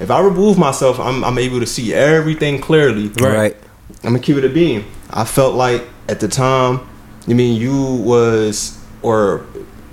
[0.00, 3.08] if I remove myself, I'm, I'm able to see everything clearly.
[3.20, 3.56] right, right.
[4.04, 4.84] I'm gonna keep it a beam.
[5.10, 6.80] I felt like at the time,
[7.26, 9.44] I mean, you was or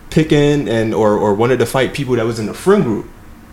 [0.10, 3.08] picking and or or wanted to fight people that was in the friend group,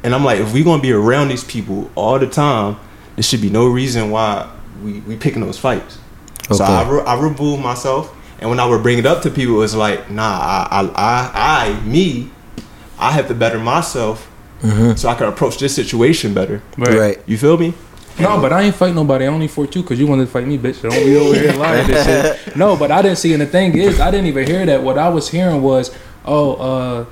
[0.04, 2.76] and I'm like, if we're gonna be around these people all the time,
[3.16, 4.50] there should be no reason why
[4.82, 5.98] we we picking those fights.
[6.50, 9.54] So I re- I removed myself, and when I would bring it up to people,
[9.56, 11.30] it was like, nah, I I I,
[11.76, 12.30] I me,
[12.98, 14.28] I have to better myself
[14.96, 16.62] so I can approach this situation better.
[16.78, 17.18] Right.
[17.26, 17.74] You feel me?
[18.20, 19.24] No, but I ain't fight nobody.
[19.24, 20.82] I only fought you because you wanted to fight me, bitch.
[20.82, 22.56] Don't be over here lying this shit.
[22.56, 23.32] No, but I didn't see.
[23.32, 24.82] And the thing is, I didn't even hear that.
[24.82, 25.90] What I was hearing was,
[26.24, 27.10] oh, uh, s-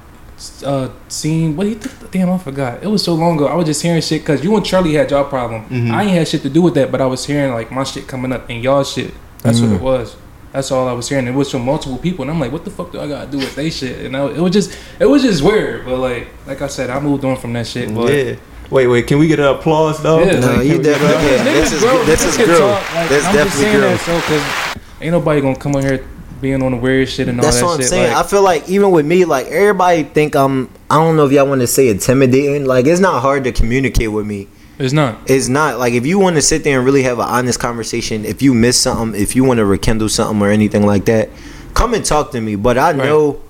[0.64, 1.56] uh, scene.
[1.56, 1.78] What he?
[2.10, 2.82] Damn, I forgot.
[2.82, 3.46] It was so long ago.
[3.46, 5.64] I was just hearing shit because you and Charlie had y'all problem.
[5.92, 8.06] I ain't had shit to do with that, but I was hearing like my shit
[8.08, 9.12] coming up and y'all shit.
[9.42, 10.16] That's what it was.
[10.52, 11.28] That's all I was hearing.
[11.28, 13.38] It was from multiple people, and I'm like, what the fuck do I gotta do
[13.38, 14.04] with they shit?
[14.04, 15.84] And I, it was just, it was just weird.
[15.84, 17.94] But like, like I said, I moved on from that shit.
[17.94, 18.36] But yeah.
[18.70, 19.06] Wait, wait.
[19.06, 20.20] Can we get an applause though?
[20.24, 21.44] Yeah, No, like, you definitely Niggas can.
[21.44, 22.68] This is this is girl.
[22.70, 24.06] Like, This just definitely saying growth.
[24.06, 26.04] that so because ain't nobody gonna come on here
[26.40, 27.88] being on the weird shit and all That's that what I'm shit.
[27.88, 28.12] saying.
[28.12, 30.70] Like, I feel like even with me, like everybody think I'm.
[30.88, 32.64] I don't know if y'all want to say intimidating.
[32.66, 34.48] Like it's not hard to communicate with me.
[34.78, 35.18] it's not.
[35.30, 38.24] It's not like if you want to sit there and really have an honest conversation.
[38.24, 41.28] If you miss something, if you want to rekindle something or anything like that,
[41.74, 42.56] come and talk to me.
[42.56, 43.40] But I know,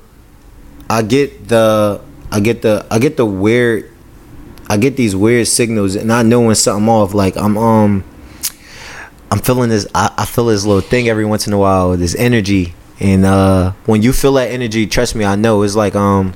[0.89, 2.01] I get the,
[2.33, 3.91] I get the, I get the weird,
[4.69, 7.15] I get these weird signals, and I know when something off.
[7.15, 8.05] Like I'm um,
[9.31, 9.87] I'm feeling this.
[9.95, 11.97] I, I feel this little thing every once in a while.
[11.97, 15.95] This energy, and uh, when you feel that energy, trust me, I know it's like
[15.95, 16.35] um,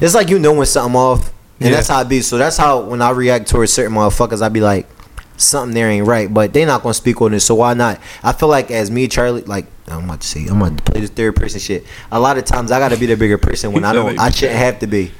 [0.00, 1.76] it's like you know when something off, and Yeah.
[1.76, 2.20] that's how it be.
[2.22, 4.86] So that's how when I react towards certain motherfuckers, I be like,
[5.36, 6.32] something there ain't right.
[6.32, 8.00] But they not gonna speak on it, so why not?
[8.22, 11.00] I feel like as me, Charlie, like I'm about to say, I'm about to play
[11.00, 11.84] this third person shit.
[12.12, 14.18] A lot of times I gotta be the bigger person when I don't.
[14.18, 15.12] I shouldn't have to be.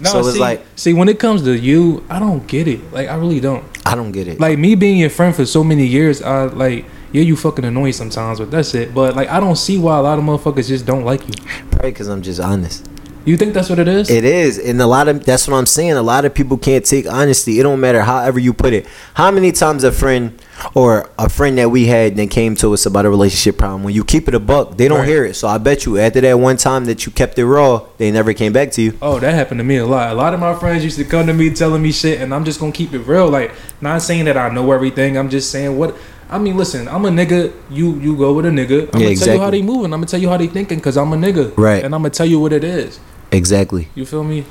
[0.00, 2.92] No, so it's see, like see, when it comes to you, I don't get it.
[2.92, 3.64] Like, I really don't.
[3.84, 4.38] I don't get it.
[4.38, 6.84] Like me being your friend for so many years, I like.
[7.12, 8.94] Yeah, you fucking annoying sometimes, but that's it.
[8.94, 11.34] But like, I don't see why a lot of motherfuckers just don't like you.
[11.70, 12.86] Probably because I'm just honest.
[13.24, 14.08] You think that's what it is?
[14.08, 15.92] It is, and a lot of that's what I'm saying.
[15.92, 17.60] A lot of people can't take honesty.
[17.60, 18.86] It don't matter however you put it.
[19.14, 20.40] How many times a friend
[20.74, 23.82] or a friend that we had then came to us about a relationship problem?
[23.82, 25.08] When you keep it a buck, they don't Right.
[25.08, 25.34] hear it.
[25.34, 28.32] So I bet you after that one time that you kept it raw, they never
[28.32, 28.94] came back to you.
[29.02, 30.10] Oh, that happened to me a lot.
[30.10, 32.46] A lot of my friends used to come to me telling me shit, and I'm
[32.46, 33.28] just gonna keep it real.
[33.28, 35.18] Like, not saying that I know everything.
[35.18, 35.94] I'm just saying what.
[36.30, 37.52] I mean, listen, I'm a nigga.
[37.70, 38.90] You you go with a nigga.
[38.94, 39.92] I'm Yeah, gonna tell you how they moving.
[39.94, 41.56] I'm gonna tell you how they thinking because I'm a nigga.
[41.56, 41.82] Right.
[41.82, 43.00] And I'm gonna tell you what it is.
[43.32, 43.88] Exactly.
[43.94, 44.44] You feel me?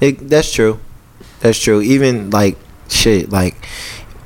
[0.00, 0.78] It, that's true.
[1.40, 1.80] That's true.
[1.80, 2.56] Even like
[2.88, 3.56] shit, like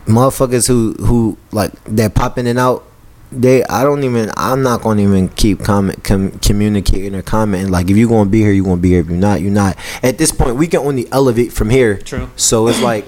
[0.07, 2.85] motherfuckers who who like that popping it out.
[3.35, 4.31] They, I don't even.
[4.37, 7.71] I'm not gonna even keep comment, com, communicating or commenting.
[7.73, 9.01] Like, if you're gonna be here, you're gonna be here.
[9.01, 9.79] If you're not, you're not.
[10.03, 11.97] At this point, we can only elevate from here.
[11.97, 12.29] True.
[12.37, 13.07] So it's like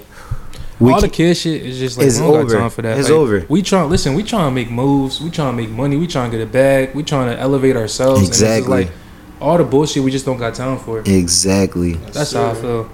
[0.80, 2.52] we All the can- kid shit is just like we don't over.
[2.52, 2.98] got time for that.
[2.98, 3.46] It's Like, over.
[3.48, 4.14] We trying listen.
[4.14, 5.20] We trying to make moves.
[5.20, 5.96] We trying to make money.
[5.96, 6.94] We trying to get a bag.
[6.94, 8.20] We trying to elevate ourselves.
[8.20, 8.82] And Exactly.
[8.82, 8.96] it's like
[9.40, 10.02] all the bullshit.
[10.02, 11.00] We just don't got time for.
[11.00, 11.08] it.
[11.08, 12.90] exactly That's how I feel.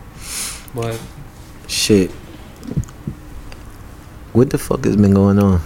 [0.75, 1.01] But
[1.69, 2.11] shit.
[4.33, 5.61] What the fuck has been going on?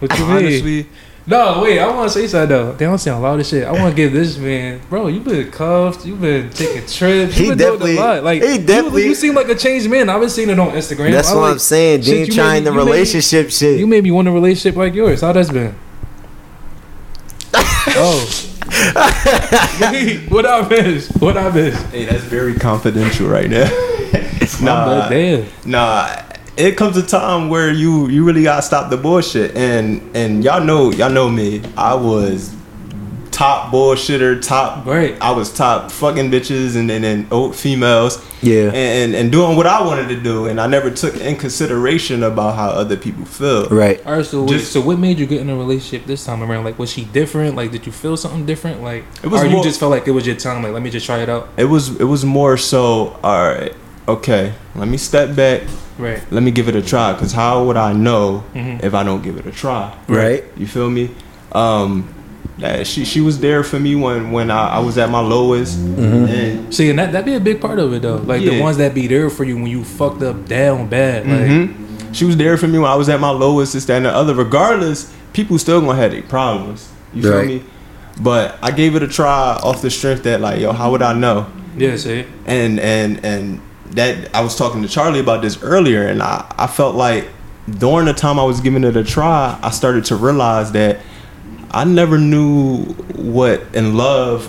[0.00, 0.36] what you mean?
[0.36, 0.86] Honestly,
[1.24, 2.72] No, wait, I want to say something though.
[2.72, 3.64] They don't say a lot of shit.
[3.64, 5.06] I want to give this man, bro.
[5.06, 6.04] You been cuffed.
[6.04, 7.38] You been taking trips.
[7.38, 8.24] You He been definitely- doing a lot.
[8.24, 10.08] Like he you- definitely- You, seem like a changed man.
[10.08, 11.12] I've been seeing it on Instagram.
[11.12, 12.02] That's I what like- I'm saying.
[12.02, 13.78] shit, Dean you trying made- the you made- relationship shit.
[13.78, 15.20] You made me want a relationship like yours.
[15.20, 15.74] How that's been?
[17.54, 18.48] oh.
[19.92, 21.08] Wait, what I miss?
[21.18, 21.80] What I miss?
[21.92, 23.70] Hey, that's very confidential right now.
[24.60, 25.46] Nah, nah, damn.
[25.64, 26.08] nah.
[26.56, 30.62] It comes a time where you you really gotta stop the bullshit, and and y'all
[30.62, 31.62] know y'all know me.
[31.76, 32.54] I was
[33.30, 34.84] top bullshitter, top.
[34.84, 35.16] Right.
[35.20, 38.22] I was top fucking bitches and then and old females.
[38.42, 38.64] Yeah.
[38.66, 42.22] And, and and doing what I wanted to do, and I never took in consideration
[42.22, 43.68] about how other people feel.
[43.70, 44.04] Right.
[44.04, 46.42] All right, so wait, Just- so what made you get in a relationship this time
[46.42, 46.64] around?
[46.64, 47.56] Like, was she different?
[47.56, 48.82] Like, did you feel something different?
[48.82, 50.62] Like, It was or you just felt like it was your time?
[50.62, 51.48] Like, let me just try it out.
[51.56, 53.18] It was it was more so.
[53.24, 53.72] All right.
[54.08, 54.52] Okay.
[54.74, 55.62] Let me step back.
[55.98, 56.20] Right.
[56.32, 57.14] Let me give it a try.
[57.14, 58.82] Cause how would I know Mhm.
[58.82, 59.92] if I don't give it a try?
[60.08, 60.44] Right.
[60.56, 61.10] You feel me?
[61.52, 62.08] Um,
[62.58, 65.78] that she she was there for me when when I, I was at my lowest,
[65.78, 68.16] and See, and that that be a big part of it though.
[68.16, 71.26] Like the ones that be there for you when you fucked up down bad.
[71.26, 71.74] Like, Mhm.
[72.12, 73.72] she was there for me when I was at my lowest.
[73.74, 74.34] This that and the other.
[74.34, 76.88] Regardless, people still gonna have their problems.
[77.14, 77.46] You feel Right.
[77.46, 77.62] me?
[78.20, 81.12] But I gave it a try off the strength that like, yo, how would I
[81.14, 81.46] know?
[81.78, 83.60] yeah, see, and and and
[83.92, 87.28] that I was talking to Charlie about this earlier, and I I felt like
[87.78, 90.98] during the time I was giving it a try, I started to realize that
[91.70, 94.44] I never knew what in love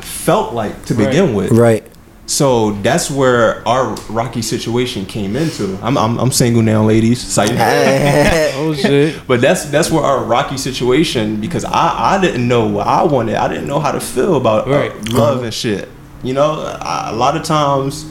[0.00, 1.06] felt like to Right.
[1.06, 1.50] begin with.
[1.52, 1.84] Right.
[2.26, 5.78] So that's where our rocky situation came into.
[5.82, 7.20] I'm I'm, I'm single now, ladies.
[7.22, 7.52] Sight.
[8.56, 12.86] oh shit, But that's that's where our rocky situation because I I didn't know what
[12.86, 13.36] I wanted.
[13.36, 15.08] I didn't know how to feel about uh, Right.
[15.08, 15.88] love and shit.
[16.22, 18.04] You know, I, a lot of times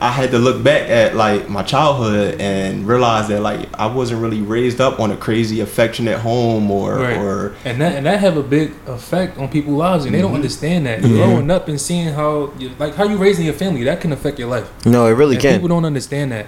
[0.00, 4.22] I had to look back at like my childhood and realize that like I wasn't
[4.22, 7.16] really raised up on a crazy affectionate home or right.
[7.16, 10.28] or and that and that have a big effect on people's lives, and they don't
[10.28, 10.36] mm-hmm.
[10.36, 11.02] understand that.
[11.02, 14.38] Growing up and seeing how, you, like, how you raising your family, that can affect
[14.38, 14.70] your life.
[14.86, 15.54] No, it really And can.
[15.54, 16.46] people don't understand that.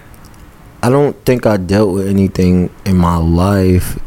[0.83, 3.99] I don't think I dealt with anything in my life.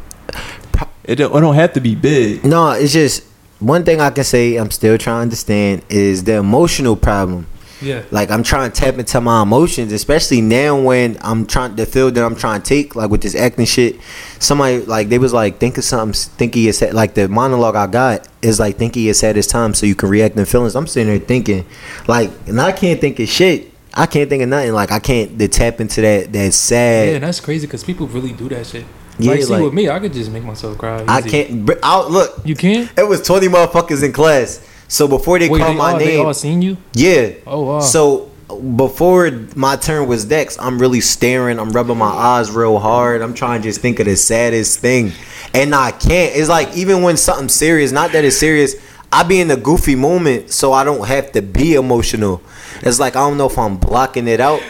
[1.03, 2.43] it don't, it don't have to be big.
[2.43, 3.23] No, it's just
[3.59, 4.55] one thing I can say.
[4.55, 7.47] I'm still trying to understand is the emotional problem.
[7.83, 11.85] Yeah, Like I'm trying to tap into my emotions, especially now when I'm trying the
[11.85, 13.99] field that I'm trying to take, like with this acting shit.
[14.39, 17.87] Somebody like they was like, think of something, think he is like the monologue I
[17.87, 20.75] got is like think he has had his time, so you can react in feelings.
[20.75, 21.65] I'm sitting there thinking,
[22.07, 23.71] like, and I can't think of shit.
[23.93, 24.73] I can't think of nothing.
[24.73, 27.07] Like I can't to tap into that that yeah, sad.
[27.15, 28.85] and that's crazy because people really do that shit.
[29.19, 31.05] Yeah, like, see, like- with me, I could just make myself cry.
[31.07, 31.69] I can't.
[31.83, 32.91] I'll, look, You can't.
[32.97, 34.67] it was 20 motherfuckers in class.
[34.87, 36.77] So before they Wait, called they my all, they name, all seen you?
[36.93, 37.31] yeah.
[37.47, 37.79] Oh wow.
[37.79, 38.29] So
[38.75, 41.59] before my turn was next, I'm really staring.
[41.59, 43.21] I'm rubbing my eyes real hard.
[43.21, 45.11] I'm trying to just think of the saddest thing,
[45.53, 46.35] and I can't.
[46.35, 48.75] It's like even when something serious, not that it's serious,
[49.11, 52.41] I be in a goofy moment, so I don't have to be emotional.
[52.81, 54.61] It's like I don't know if I'm blocking it out.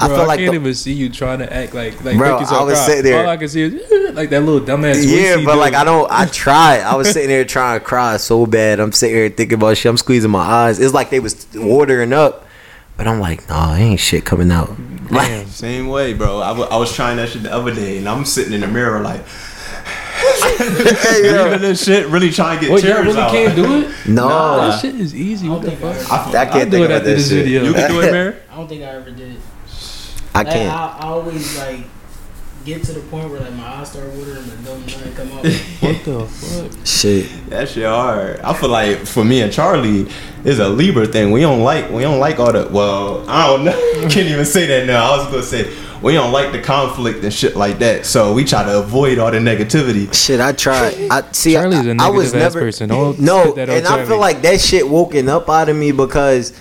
[0.00, 2.32] I feel I like can't the- even see you trying to act like like Bro,
[2.32, 2.86] make yourself I was cry.
[2.86, 4.94] sitting there- All I can see is like that little dumbass.
[4.94, 5.58] voice yeah, but do.
[5.60, 6.08] like I don't.
[6.10, 6.80] I tried.
[6.82, 8.78] I was sitting there trying to cry so bad.
[8.80, 9.90] I'm sitting here thinking about shit.
[9.90, 10.78] I'm squeezing my eyes.
[10.78, 12.46] It's like they was watering up,
[12.96, 14.70] but I'm like, nah, ain't shit coming out.
[15.10, 15.46] Damn.
[15.46, 16.38] Same way, bro.
[16.40, 19.22] I was trying that shit the other day, and I'm sitting in the mirror like.
[20.58, 23.30] Breathing this shit, really trying to get Wait, y'all tears really out.
[23.30, 23.94] can't do it?
[24.08, 25.48] no, That shit is easy.
[25.48, 26.12] What the think I fuck?
[26.12, 27.62] I, I I'll can't do it about after this this video.
[27.64, 28.36] you can do it, Mary.
[28.50, 29.40] I don't think I ever did it.
[30.38, 30.72] I Like, can't.
[30.72, 31.80] I, I always like
[32.64, 35.44] get to the point where like my eyes start watering but don't nothing come out.
[35.80, 36.86] What the fuck?
[36.86, 37.48] Shit.
[37.50, 38.40] That shit hard.
[38.40, 40.06] I feel like for me and Charlie,
[40.44, 41.30] it's a Libra thing.
[41.32, 43.72] We don't like we don't like all the well, I don't know.
[44.10, 45.12] Can't even say that now.
[45.14, 45.72] I was gonna say
[46.02, 48.06] we don't like the conflict and shit like that.
[48.06, 50.12] So we try to avoid all the negativity.
[50.14, 50.94] Shit, I tried.
[51.10, 51.54] I see.
[51.54, 52.60] Charlie's a I, I was negative ass never.
[52.60, 52.88] person.
[52.90, 54.06] Don't no, that and I Charlie.
[54.06, 56.52] feel like that shit woken up out of me because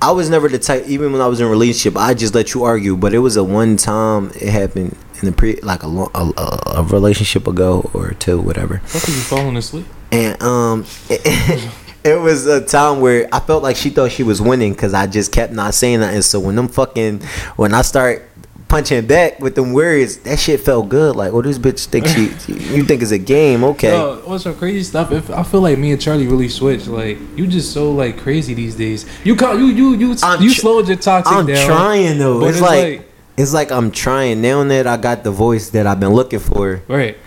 [0.00, 0.84] I was never the type.
[0.86, 2.96] Even when I was in a relationship, I just let you argue.
[2.96, 4.30] But it was a one time.
[4.34, 8.40] It happened in the pre like a long a, a, a relationship ago or two,
[8.40, 8.78] whatever.
[8.84, 9.86] Fuck is you falling asleep?
[10.12, 11.70] And um, it,
[12.04, 15.06] it was a time where I felt like she thought she was winning because I
[15.06, 16.14] just kept not saying that.
[16.14, 17.22] And so when them fucking
[17.56, 18.28] when I start
[18.68, 21.16] punching back with them words, that shit felt good.
[21.16, 22.24] Like, oh, this bitch think she
[22.74, 23.64] you think it's a game?
[23.64, 23.88] Okay.
[23.90, 25.12] Yo, what's some crazy stuff?
[25.12, 28.54] If I feel like me and Charlie really switched, like you just so like crazy
[28.54, 29.06] these days.
[29.24, 31.50] You call you you you I'm you tr- slowed your toxic down.
[31.50, 32.44] I'm trying though.
[32.44, 34.40] It's, it's like, like- it's like I'm trying.
[34.40, 37.18] Now that I got the voice that I've been looking for, Right.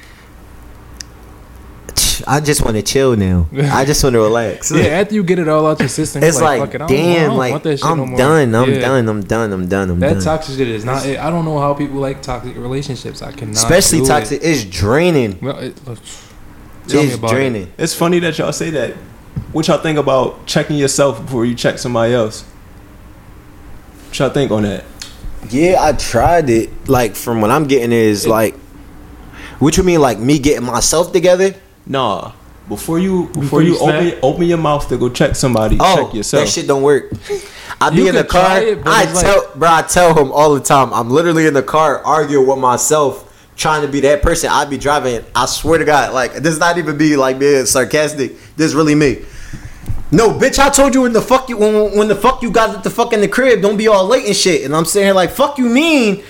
[2.28, 3.48] I just want to chill now.
[3.54, 4.72] I just want to relax.
[4.72, 4.84] Yeah.
[5.02, 6.92] After you get it all out your system, It's you're like, fuck it, I don't-
[6.92, 8.56] I damn, don't like want that shit I'm no done.
[8.56, 8.80] I'm Yeah.
[8.80, 9.10] done.
[9.10, 9.54] I'm done.
[9.54, 9.90] I'm done.
[9.92, 10.24] I'm That done.
[10.24, 11.06] toxic shit is not.
[11.06, 13.22] I don't know how people like toxic relationships.
[13.22, 13.56] I cannot.
[13.56, 14.42] Especially do toxic.
[14.44, 15.40] It's draining.
[15.42, 16.00] Well, it, uh, look,
[16.88, 17.34] It's about it.
[17.36, 17.68] draining.
[17.78, 18.94] It's funny that y'all say that.
[19.52, 22.44] What y'all think about checking yourself before you check somebody else?
[24.08, 24.84] What y'all think on that?
[25.50, 26.70] Yeah, I tried it.
[26.90, 28.56] Like from what I'm getting is like,
[29.60, 30.02] what you mean?
[30.02, 31.56] Like me getting myself together?
[31.90, 32.32] Nah.
[32.70, 36.06] Before you before, Before you, you open open your mouth to go check somebody, Oh,
[36.06, 36.46] check yourself.
[36.46, 37.12] that shit don't work.
[37.82, 38.60] I be You in the car.
[38.62, 40.94] it, I it's like- tell, bro, I tell him all the time.
[40.94, 43.26] I'm literally in the car arguing with myself,
[43.58, 44.50] trying to be that person.
[44.52, 45.26] I be driving.
[45.34, 48.36] I swear to God, like this not even be like being sarcastic.
[48.56, 49.20] This is really me.
[50.12, 52.84] No, bitch, I told you when the fuck you when, when the fuck you got
[52.84, 54.64] the fuck in the crib, don't be all late and shit.
[54.64, 56.24] And I'm saying here like, fuck you mean?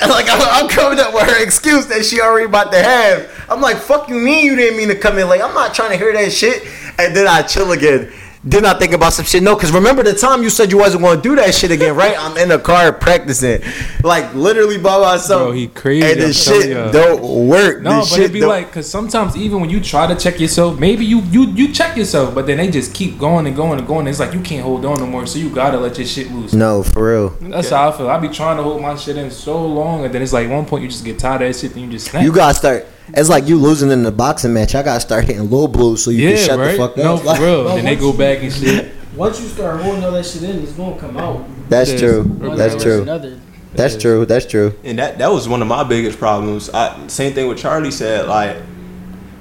[0.08, 3.30] Like I'm, I'm coming up with her excuse that she already about to have.
[3.48, 5.40] I'm like, fuck you mean you didn't mean to come in late?
[5.40, 6.64] I'm not trying to hear that shit.
[6.98, 8.12] And then I chill again.
[8.46, 9.42] Then I think about some shit.
[9.42, 11.96] No, because remember the time you said you wasn't going to do that shit again,
[11.96, 12.14] right?
[12.18, 13.62] I'm in the car practicing,
[14.02, 15.44] like literally by myself.
[15.44, 16.90] Bro, he crazy, And I'm shit ya.
[16.90, 17.80] don't work.
[17.80, 20.14] No, This but shit it'd be don't- like, cause sometimes even when you try to
[20.14, 23.56] check yourself, maybe you you you check yourself, but then they just keep going and
[23.56, 24.06] going and going.
[24.06, 26.52] It's like you can't hold on no more, so you gotta let your shit loose.
[26.52, 27.28] no, for real.
[27.40, 28.10] That's how I feel.
[28.10, 30.66] I be trying to hold my shit in so long, and then it's like one
[30.66, 32.22] point you just get tired of that shit, and you just snap.
[32.22, 32.86] You gotta start.
[33.08, 34.74] It's like you losing in the boxing match.
[34.74, 36.72] I gotta start hitting low blows so you yeah, can shut right?
[36.72, 37.36] the fuck no, up.
[37.36, 37.64] for real.
[37.64, 38.92] Well, then they once go you- back and shit.
[39.14, 41.44] Once you start holding all that shit in, it's gonna come out.
[41.68, 42.00] That's Yes.
[42.00, 42.22] true.
[42.24, 43.02] One That's true.
[43.02, 43.38] Another.
[43.74, 44.24] That's true.
[44.26, 44.74] That's true.
[44.84, 46.70] And that that was one of my biggest problems.
[46.70, 48.26] I, same thing with Charlie said.
[48.26, 48.56] Like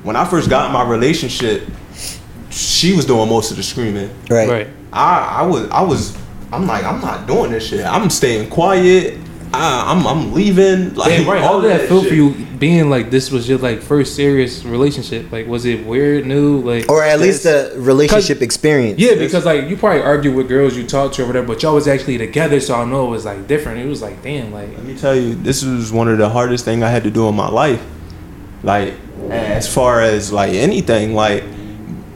[0.03, 1.67] when I first got in my relationship,
[2.49, 4.09] she was doing most of the screaming.
[4.29, 4.49] Right.
[4.49, 4.67] Right.
[4.91, 6.17] I I was I was
[6.51, 7.83] I'm like I'm not doing this shit.
[7.85, 9.17] I'm staying quiet.
[9.53, 10.95] I, I'm I'm leaving.
[10.95, 11.41] Like Damn, right.
[11.41, 12.09] How all did that feel shit.
[12.09, 15.31] for you being like this was your like first serious relationship?
[15.31, 16.59] Like, was it weird, new?
[16.61, 18.99] Like, Or at least a relationship experience.
[18.99, 21.75] yeah, because like you probably argue with girls you talk to or whatever, but y'all
[21.75, 23.79] was actually together, so I know it was like different.
[23.79, 26.65] It was like, damn, like Let me tell you, this was one of the hardest
[26.65, 27.83] thing I had to do in my life.
[28.63, 28.93] Like
[29.29, 31.43] as far as like anything, like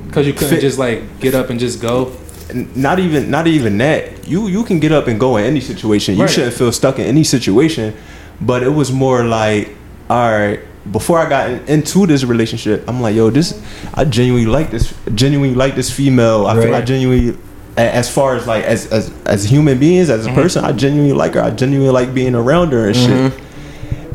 [0.08, 2.06] because you couldn't Fit- just like get up and just go.
[2.54, 4.28] Not even not even that.
[4.28, 6.16] You you can get up and go in any situation.
[6.16, 6.30] You Right.
[6.30, 7.94] shouldn't feel stuck in any situation.
[8.40, 9.76] But it was more like,
[10.10, 10.60] all right.
[10.92, 13.60] Before I got in, into this relationship, I'm like, yo, this
[13.94, 14.94] I genuinely like this.
[15.14, 16.46] Genuinely like this female.
[16.48, 16.82] I feel Right.
[16.82, 17.38] I genuinely,
[17.76, 20.42] as far as like as as as human beings, as a mm-hmm.
[20.42, 21.42] person, I genuinely like her.
[21.42, 23.10] I genuinely like being around her and shit.
[23.10, 23.47] Mm-hmm.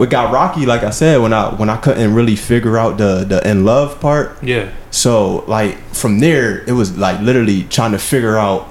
[0.03, 3.22] What got rocky, like I said, when I when I couldn't really figure out the
[3.24, 4.36] the in love part.
[4.42, 8.66] Yeah, So like from there, it was like literally trying to figure out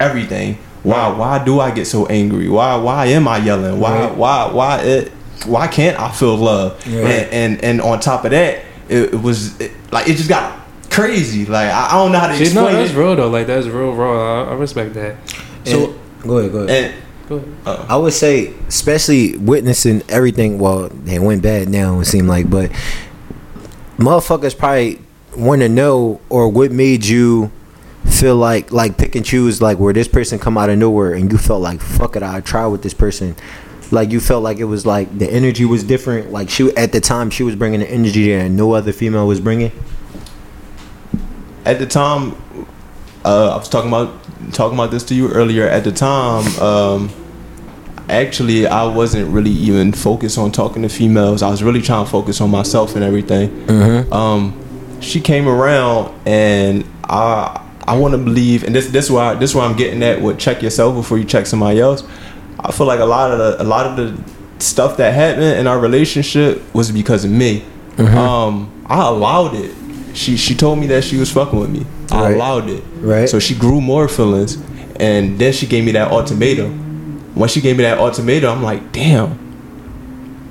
[0.00, 0.58] everything.
[0.82, 2.48] Why why do I get so angry?
[2.48, 3.78] Why why am I yelling?
[3.78, 4.16] Why Right.
[4.16, 5.12] why why it
[5.46, 6.72] why can't I feel love?
[6.86, 7.04] Right.
[7.04, 10.58] And, and and on top of that, it, it was it, like it just got
[10.90, 11.46] crazy.
[11.46, 12.98] Like I, I don't know how to Shit, no, explain that's it.
[12.98, 13.28] real though.
[13.30, 14.42] Like that's real raw.
[14.42, 15.14] I, I respect that.
[15.64, 15.94] So
[16.26, 16.50] go ahead.
[16.50, 16.70] Go ahead.
[16.70, 16.94] And Go ahead.
[16.94, 17.03] uh,
[17.66, 20.58] I would say, especially witnessing everything.
[20.58, 22.00] Well, it went bad now.
[22.00, 22.70] It seemed like, but
[23.98, 25.00] motherfuckers probably
[25.36, 27.50] want to know or what made you
[28.04, 31.32] feel like like pick and choose like where this person come out of nowhere and
[31.32, 33.34] you felt like fuck it I try with this person
[33.90, 37.00] like you felt like it was like the energy was different like she at the
[37.00, 39.72] time she was bringing the energy that no other female was bringing
[41.64, 42.36] at the time,
[43.24, 44.12] uh, I was talking about
[44.52, 45.66] talking about this to you earlier.
[45.66, 47.10] At the time, um,
[48.08, 51.42] actually, I wasn't really even focused on talking to females.
[51.42, 53.48] I was really trying to focus on myself and everything.
[53.66, 54.12] mm-hmm.
[54.12, 54.60] Um,
[55.00, 59.56] she came around, and I I want to believe, and this this why this is
[59.56, 60.20] why I'm getting at.
[60.20, 62.02] With check yourself before you check somebody else.
[62.60, 65.66] I feel like a lot of the a lot of the stuff that happened in
[65.66, 67.64] our relationship was because of me.
[68.18, 69.74] Um, I allowed it.
[70.14, 71.84] She she told me that she was fucking with me.
[72.10, 72.34] I Right.
[72.36, 72.82] allowed it.
[73.00, 73.28] Right.
[73.28, 74.56] So she grew more feelings,
[75.00, 76.70] and then she gave me that ultimatum.
[77.34, 79.38] When she gave me that ultimatum, I'm like, damn.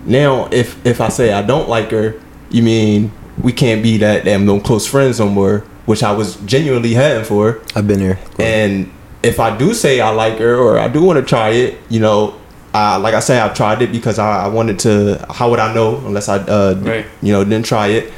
[0.06, 2.16] Now, if if I say I don't like her,
[2.52, 3.12] you mean
[3.42, 7.24] we can't be that damn no close friends no more, which I was genuinely heading
[7.24, 7.60] for.
[7.76, 8.92] I've been there And
[9.24, 12.00] if I do say I like her or I do want to try it, you
[12.02, 12.36] know,
[12.74, 15.26] uh, like I say, I tried it because I, I wanted to.
[15.30, 17.06] How would I know unless I, uh, Right.
[17.22, 18.12] you know, didn't try it?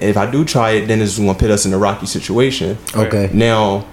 [0.00, 2.78] If I do try it, then it's going to put us in a rocky situation.
[2.94, 3.86] okay Now,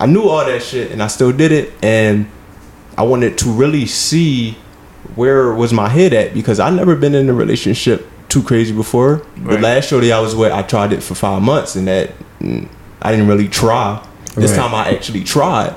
[0.00, 2.26] I knew all that shit and I still did it, and
[2.98, 4.56] I wanted to really see
[5.14, 9.22] where was my head at because I never been in a relationship too crazy before.
[9.36, 9.60] The Right.
[9.60, 12.10] last shorty I was with, I tried it for five months, and that
[12.40, 12.66] mm,
[13.00, 14.00] I didn't really try.
[14.34, 14.56] This Right.
[14.60, 15.74] time I actually tried.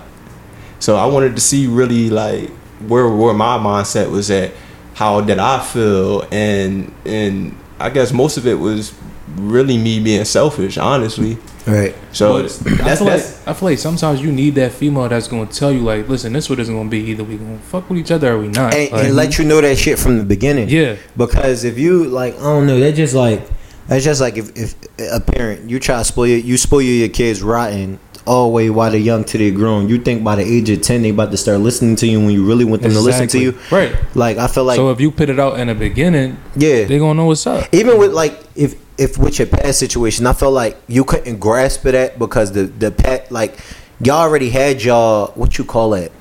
[0.80, 2.50] So I wanted to see really like
[2.88, 4.52] where where my mindset was at,
[4.94, 8.94] how did I feel, and and I guess most of it was
[9.36, 11.38] really me being selfish, honestly.
[11.66, 14.72] right So But that's I feel that's like I feel like sometimes you need that
[14.72, 17.00] female that's gonna tell you like, listen, this what it's gonna be.
[17.00, 18.74] Either we gonna fuck with each other or we not.
[18.74, 22.06] and, Like, and let you know that shit from the beginning yeah, because if you
[22.06, 23.42] like i don't know that just like
[23.90, 24.76] It's just like if, if
[25.12, 28.70] a parent you try to spoil your, you spoil your kids rotten all the way
[28.72, 29.88] while they're young till they're grown.
[29.88, 32.32] You think by the age of ten they about to start listening to you when
[32.32, 33.58] you really want them to listen to you.
[33.72, 33.96] Right.
[34.16, 37.00] Like I feel like so if you put it out in the beginning, yeah, they're
[37.00, 37.68] gonna know what's up.
[37.72, 41.86] even with like if if with your past situation, I felt like you couldn't grasp
[41.86, 43.58] it at because the the pet like
[44.00, 46.12] y'all already had y'all what you call it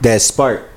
[0.00, 0.68] that spark.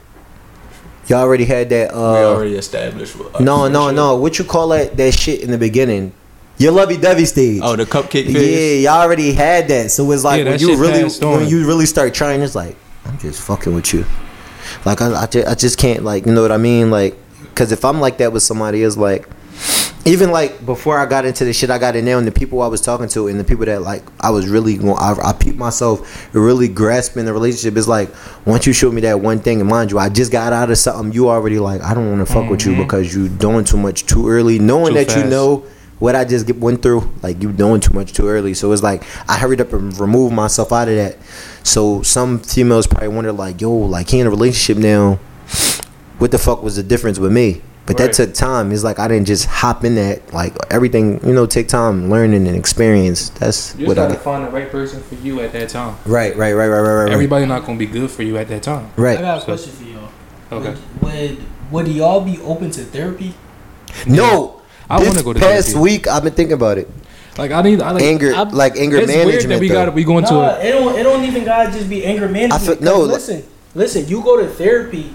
[1.07, 1.91] Y'all already had that.
[1.93, 3.16] we uh already established.
[3.20, 4.16] Uh, No, no, no.
[4.16, 6.14] What you call that that shit in the beginning?
[6.57, 7.62] Your lovey dovey stage.
[7.64, 9.91] Oh, the cupcake yeah, y'all already had that.
[9.91, 13.18] So it's like Yeah, when you really when you really start trying, it's like I'm
[13.18, 14.05] just fucking with you.
[14.86, 17.18] Like I, I, just, I just can't like you know what I mean like
[17.49, 19.28] because if I'm like that with somebody, it's like
[20.06, 22.62] even like before I got into the shit I got in there and the people
[22.62, 25.34] I was talking to and the people that like I was really going I, I
[25.34, 28.10] peeped myself really grasping the relationship is like
[28.45, 30.78] once you showed me that one thing and mind you I just got out of
[30.78, 32.84] something you already like I don't want to fuck with you mm-hmm.
[32.84, 35.66] because you doing too much too early knowing Too that you know
[35.99, 38.56] what I just get, went through like you doing too much too early.
[38.56, 41.18] So it's like I hurried up and removed myself out of that.
[41.64, 45.20] So some females probably wonder like yo like he in a relationship now
[46.18, 47.64] what the fuck was the difference with me?
[47.94, 48.08] But Right.
[48.08, 48.72] that took time.
[48.72, 50.34] It's like I didn't just hop in that.
[50.34, 53.30] Like everything, you know, take time, learning and experience.
[53.39, 54.24] That's You what just I gotta get.
[54.24, 55.96] find the right person for you at that time.
[56.06, 57.12] Right, right, right, right, right, right, right.
[57.14, 58.88] Everybody not gonna be good for you at that time.
[58.96, 59.12] Right.
[59.18, 59.22] I Right.
[59.22, 60.60] got a question for y'all.
[60.62, 60.76] Okay.
[61.02, 61.38] Would, would
[61.72, 63.34] would y'all be open to therapy?
[64.06, 64.56] No,
[64.89, 65.82] I this wanna go to past therapy.
[65.82, 66.08] week.
[66.08, 66.89] I've been thinking about it.
[67.38, 69.28] Like I need I like Anger, I'm- like anger It's management.
[69.38, 69.74] weird that we though.
[69.76, 70.98] gotta we going to a it don't.
[71.00, 72.62] It don't even gotta just be anger management.
[72.62, 74.06] feel- no, listen, listen.
[74.08, 75.14] You go to therapy,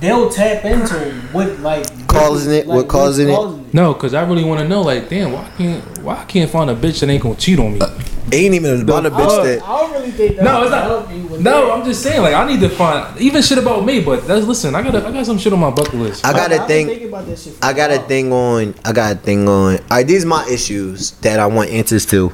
[0.00, 0.94] they'll tap into
[1.32, 3.74] what like Causing it, what what's causing it?
[3.74, 4.80] no, cause I really want to know.
[4.82, 7.74] Like, damn, why can't why I can't find a bitch that ain't gonna cheat on
[7.74, 7.80] me?
[7.80, 7.90] Uh,
[8.32, 9.44] ain't even about a The bitch fuck?
[9.44, 9.62] that.
[9.62, 10.44] I don't really think that.
[10.44, 11.72] No, it's not- help you with No, that.
[11.74, 12.22] I'm just saying.
[12.22, 14.00] Like, I need to find even shit about me.
[14.00, 14.74] But that's listen.
[14.74, 16.24] I got I got some shit on my bucket list.
[16.24, 16.86] I got I've a thing.
[16.86, 18.74] thinking about that shit for I got a thing on.
[18.84, 19.76] I got a thing on.
[19.76, 22.32] All right, these my issues that I want answers to.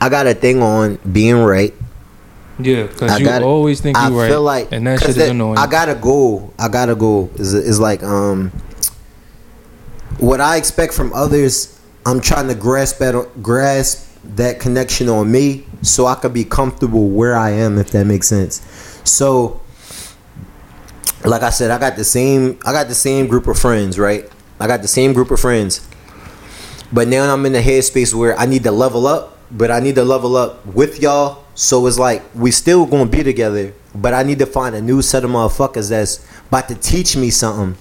[0.00, 1.74] I got a thing on being right.
[2.58, 3.44] Yeah, cause you got it.
[3.44, 5.58] always think you're right, feel like and that shit is that- annoying.
[5.58, 6.52] I got a goal.
[6.58, 7.30] I got a goal.
[7.36, 8.50] Is is like um,
[10.18, 11.78] what I expect from others.
[12.06, 14.06] I'm trying to grasp that grasp
[14.36, 17.78] that connection on me, so I could be comfortable where I am.
[17.78, 18.60] If that makes sense.
[19.04, 19.60] So,
[21.24, 22.58] like I said, I got the same.
[22.64, 24.30] I got the same group of friends, right?
[24.60, 25.86] I got the same group of friends.
[26.92, 29.94] But now I'm in the headspace where I need to level up, but I need
[29.96, 31.44] to level up with y'all.
[31.54, 35.02] So it's like we still gonna be together, but I need to find a new
[35.02, 37.76] set of motherfuckers that's about to teach me something.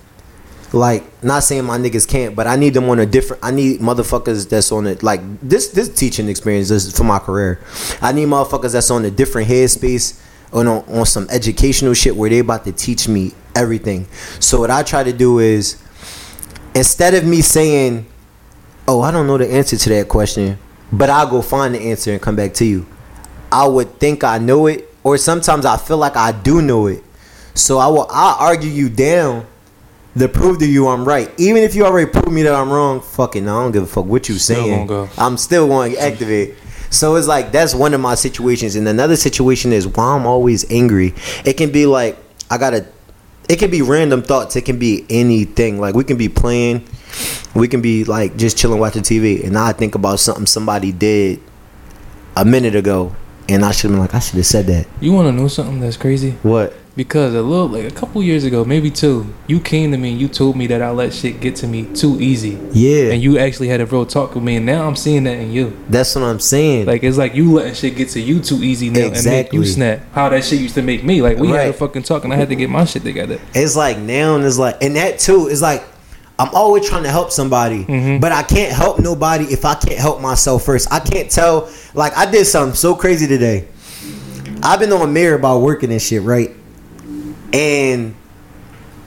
[0.73, 3.43] Like, not saying my niggas can't, but I need them on a different.
[3.43, 5.01] I need motherfuckers that's on it.
[5.01, 7.61] Like this, this teaching experience is for my career.
[8.01, 12.29] I need motherfuckers that's on a different headspace, on on, on some educational shit where
[12.29, 14.07] they about to teach me everything.
[14.39, 15.81] So what I try to do is,
[16.75, 18.05] instead of me saying,
[18.89, 20.59] "Oh, I don't know the answer to that question,"
[20.91, 22.85] but I'll go find the answer and come back to you.
[23.51, 27.03] I would think I know it, or sometimes I feel like I do know it.
[27.53, 29.45] So I will I argue you down
[30.17, 31.31] to prove to you I'm right.
[31.37, 34.05] Even if you already proved me that I'm wrong, fucking I don't give a fuck
[34.05, 34.87] what you Still saying.
[34.87, 35.09] go.
[35.17, 36.55] I'm still going to activate.
[36.89, 38.75] So it's like that's one of my situations.
[38.75, 41.13] And another situation is why I'm always angry.
[41.45, 42.17] It can be like
[42.49, 42.85] I gotta
[43.49, 44.55] it can be random thoughts.
[44.55, 45.79] It can be anything.
[45.79, 46.87] Like we can be playing,
[47.55, 51.41] we can be like just chilling watching TV, and I think about something somebody did
[52.35, 53.15] a minute ago,
[53.49, 54.87] and I should have been like, I should have said that.
[54.99, 56.31] you want to know something that's crazy?
[56.43, 56.73] What?
[56.97, 60.19] Because a little like a couple years ago, maybe two, you came to me and
[60.19, 63.37] you told me that I let shit get to me too easy, Yeah, and you
[63.37, 65.77] actually had a real talk with me, and now I'm seeing that in you.
[65.89, 66.87] that's what I'm saying.
[66.87, 69.63] Like it's like you letting shit get to you too easy now and make you
[69.63, 70.01] snap.
[70.11, 71.21] How that shit used to make me.
[71.21, 73.39] Like we had a fucking talk and I had to get my shit together.
[73.53, 75.83] it's like now and it's like and that too is like
[76.39, 78.19] I'm always trying to help somebody, Mhm.
[78.21, 80.87] but I can't help nobody if I can't help myself first.
[80.91, 83.65] I can't tell like I did something so crazy today.
[84.63, 86.55] I've been on a mirror about working and shit, right?
[87.57, 88.13] And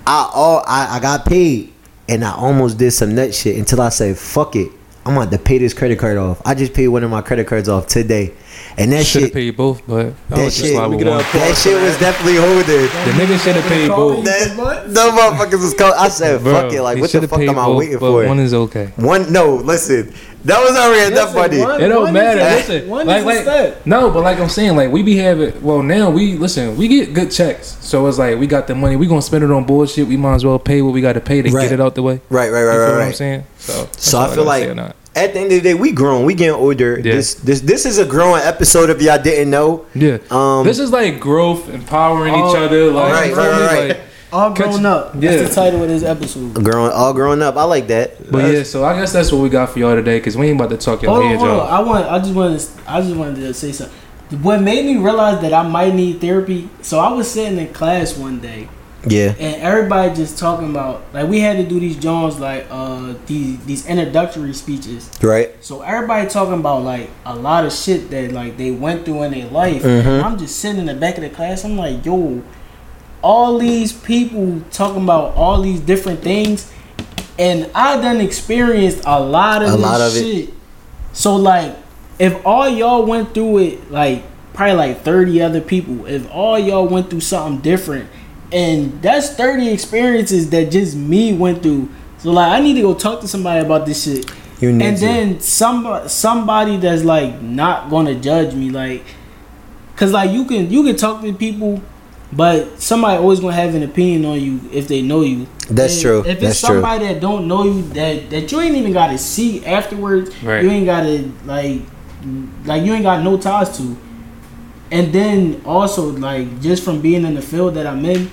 [0.05, 1.72] I all I, I got paid
[2.09, 4.72] and I almost did some nut shit until I said, fuck it.
[5.07, 6.42] I'm about to pay this credit card off.
[6.44, 8.34] I just paid one of my credit cards off today.
[8.78, 11.20] And that Should have shit paid both, but that, that shit, slide get one.
[11.20, 11.32] up.
[11.32, 12.64] that shit was definitely holding.
[12.64, 14.24] The nigga should have paid both.
[14.24, 14.57] That,
[14.88, 15.94] the motherfuckers was called.
[15.98, 18.26] I said, Bro, "Fuck it!" Like, what the fuck am I both, waiting but for?
[18.26, 18.86] One is okay.
[18.96, 20.12] One, no, listen,
[20.44, 21.61] that was already enough money.
[21.61, 22.40] one- It don't is matter.
[22.40, 25.16] a- Listen, one like, is a like, no, but like I'm saying, like we be
[25.16, 25.61] having.
[25.62, 26.76] Well, now we listen.
[26.76, 28.96] We get good checks, so it's like we got the money.
[28.96, 30.07] We gonna spend it on bullshit.
[30.07, 31.62] We might as well pay what we got to pay to Right.
[31.64, 32.20] get it out the way.
[32.30, 33.44] Right, right, You right, feel right, what I'm saying?
[33.59, 34.96] So, So I feel gotta like or not.
[35.16, 36.96] At the end of the day, we grown, we getting older.
[36.96, 37.14] Yeah.
[37.14, 38.90] This, this, this is a growing episode.
[38.90, 40.18] If y'all didn't know, Yeah.
[40.30, 42.90] um, this is like growth, empowering Oh, each other.
[42.92, 44.00] Like, right, right, right, Like,
[44.32, 45.12] All Catch- grown up.
[45.14, 45.42] That's Yeah.
[45.48, 46.54] the title of this episode.
[46.54, 47.56] Growing, all growing up.
[47.56, 48.30] I like that.
[48.30, 50.61] But yeah, so I guess that's what we got for y'all today, because we ain't
[50.61, 51.58] about to talk your Hold on, hold on.
[51.61, 51.70] off.
[51.70, 52.06] I want.
[52.06, 52.61] I just wanted.
[52.61, 53.96] To, I just wanted to say something.
[54.42, 56.68] What made me realize that I might need therapy?
[56.82, 58.68] So I was sitting in class one day,
[59.07, 59.34] Yeah.
[59.38, 63.59] and everybody just talking about like we had to do these Jones like uh these
[63.64, 65.11] these introductory speeches.
[65.22, 65.51] Right.
[65.64, 69.32] So everybody talking about like a lot of shit that like they went through in
[69.32, 69.82] their life.
[69.82, 70.22] Mhm.
[70.22, 71.64] I'm just sitting in the back of the class.
[71.64, 72.42] I'm like, yo,
[73.22, 76.70] all these people talking about all these different things,
[77.38, 80.20] and I done experienced a lot of A this lot of it.
[80.20, 80.55] shit.
[81.12, 81.74] So like,
[82.18, 86.86] if all y'all went through it, like probably like 30 other people, if all y'all
[86.86, 88.09] went through something different,
[88.53, 91.88] and that's 30 experiences that just me went through.
[92.18, 94.30] So like, I need to go talk to somebody about this shit
[94.61, 95.05] You need and to.
[95.05, 99.03] then some somebody that's like not gonna judge me like
[99.94, 101.80] because like you can you can talk to people
[102.32, 106.03] but somebody always gonna have an opinion on you if they know you That's And
[106.03, 106.20] true.
[106.20, 106.68] if it's That's true.
[106.76, 110.62] somebody that don't know you that that you ain't even gotta see afterwards Right.
[110.62, 111.80] you ain't gotta like
[112.66, 113.96] like you ain't got no ties to
[114.92, 118.30] and then also like just from being in the field that i'm in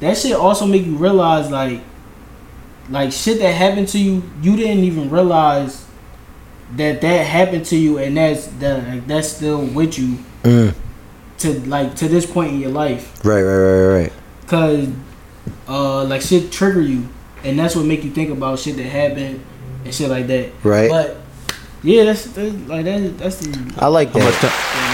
[0.00, 1.80] that shit also make you realize like
[2.88, 5.84] like shit that happened to you you didn't even realize
[6.76, 10.74] that that happened to you and that's that like, that's still with you Mm.
[11.38, 14.12] to like to this point in your life Right, right, right, right, right.
[14.46, 14.88] cause
[15.68, 17.06] uh like shit trigger you
[17.44, 19.44] and that's what make you think about shit that happened
[19.84, 20.88] and shit like that Right.
[20.88, 21.18] but
[21.82, 24.86] yeah that's, that's like that, that's the I like that.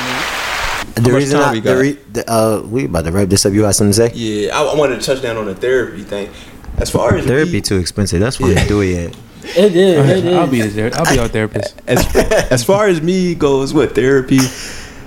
[0.97, 1.05] Time?
[1.05, 3.47] The much reason time I, we the re, the, uh, we about to wrap this
[3.47, 3.53] up.
[3.53, 4.13] You got something to say?
[4.15, 6.31] Yeah, I, I wanted to touch down on the therapy thing.
[6.79, 8.21] As far as Therapy me, too expensive.
[8.21, 8.61] That's why Yeah.
[8.61, 9.17] I do it yet.
[9.57, 10.91] it is it is I'll be there.
[10.95, 11.81] I'll be our therapist.
[11.87, 12.05] as
[12.51, 14.41] as far as me goes with therapy,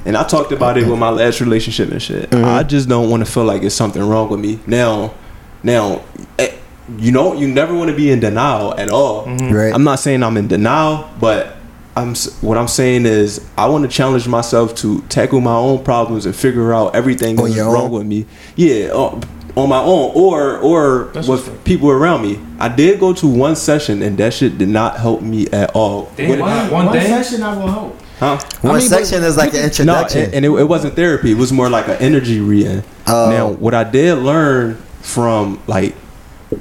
[0.06, 2.34] and I talked about it with my last relationship and shit.
[2.34, 5.14] I just don't want to feel like it's something wrong with me now.
[5.62, 6.04] Now,
[6.40, 6.56] eh,
[6.98, 9.26] you know, you never want to be in denial at all.
[9.26, 9.74] Right.
[9.74, 11.58] I'm not saying I'm in denial, but
[11.96, 16.26] I'm what I'm saying is I want to challenge myself to tackle my own problems
[16.26, 17.92] and figure out everything that's wrong own?
[17.92, 18.26] with me.
[18.56, 19.22] Yeah, on,
[19.56, 22.40] on my own, or or That's with people around me.
[22.60, 26.12] I did go to one session and that shit did not help me at all.
[26.16, 26.30] Damn.
[26.30, 27.06] What- One- one, one day?
[27.08, 28.38] session not gonna help huh?
[28.62, 30.22] One I mean, section is like an no, introduction.
[30.26, 31.32] and, and it, it wasn't therapy.
[31.32, 32.84] It was more like an energy reading.
[33.08, 33.30] Oh.
[33.30, 35.96] Now, what I did learn from like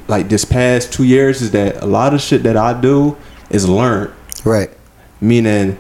[0.06, 3.16] like this past two years is that a lot of shit that I do
[3.50, 4.12] is learned.
[4.44, 4.70] right.
[5.20, 5.78] Meaning,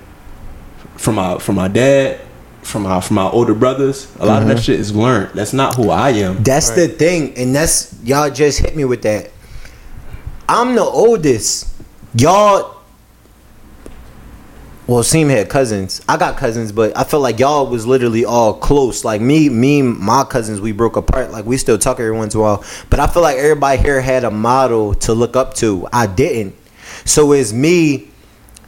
[0.96, 2.20] from my from my dad,
[2.62, 4.62] from my from my older brothers, a lot of that mm-hmm.
[4.62, 5.34] shit is learned.
[5.34, 6.42] That's not who I am.
[6.42, 9.30] That's the thing, and that's y'all just hit me with that.
[10.48, 11.74] I'm the oldest.
[12.14, 12.78] Y'all,
[14.88, 16.00] well, Seam had cousins.
[16.08, 19.04] I got cousins, but I feel like y'all was literally all close.
[19.04, 21.30] Like me, me, my cousins, we broke apart.
[21.30, 22.64] Like we still talk every once in a while.
[22.88, 25.86] But I feel like everybody here had a model to look up to.
[25.92, 26.54] I didn't.
[27.04, 28.08] So it's me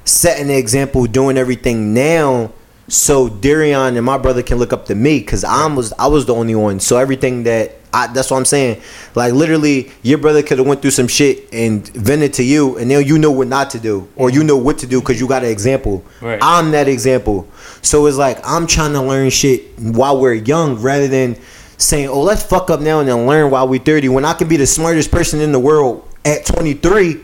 [0.05, 2.53] setting the example, doing everything now,
[2.91, 6.27] so Darion and my brother can look up to me because I was I was
[6.27, 6.81] the only one.
[6.81, 8.83] So everything that I that's what I'm saying.
[9.15, 12.89] Like literally, your brother could have went through some shit and vented to you, and
[12.89, 15.29] now you know what not to do, or you know what to do because you
[15.29, 16.05] got an example.
[16.21, 16.41] Right.
[16.43, 17.49] I'm that example.
[17.83, 21.37] So it's like I'm trying to learn shit while we're young, rather than
[21.79, 24.49] saying, "Oh, let's fuck up now and then learn while we're 30." When I can
[24.49, 27.21] be the smartest person in the world at 23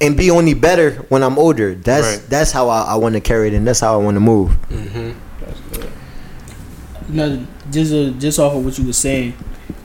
[0.00, 1.74] and be only better when I'm older.
[1.74, 2.30] That's Right.
[2.30, 4.56] that's how I, I want to carry it, and that's how I want to move.
[7.08, 9.32] no just uh, just off of what you were saying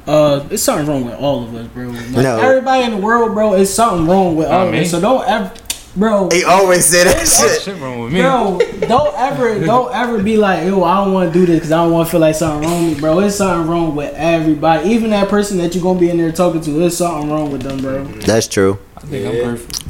[0.07, 2.39] uh it's something wrong with all of us bro like, No.
[2.39, 4.81] everybody in the world bro it's something wrong with Not all of me.
[4.81, 5.53] us so don't ever
[5.95, 7.79] bro He always say that Shit shit.
[7.79, 8.21] wrong with me.
[8.21, 11.71] Bro, don't ever, don't ever be like, yo, I don't want to do this because
[11.73, 13.19] I don't want to feel like something wrong with me, bro.
[13.19, 16.61] It's something wrong with everybody, even that person that you're gonna be in there talking
[16.61, 16.81] to.
[16.85, 18.05] It's something wrong with them, bro.
[18.05, 18.79] That's true.
[18.97, 19.80] I think I'm perfect.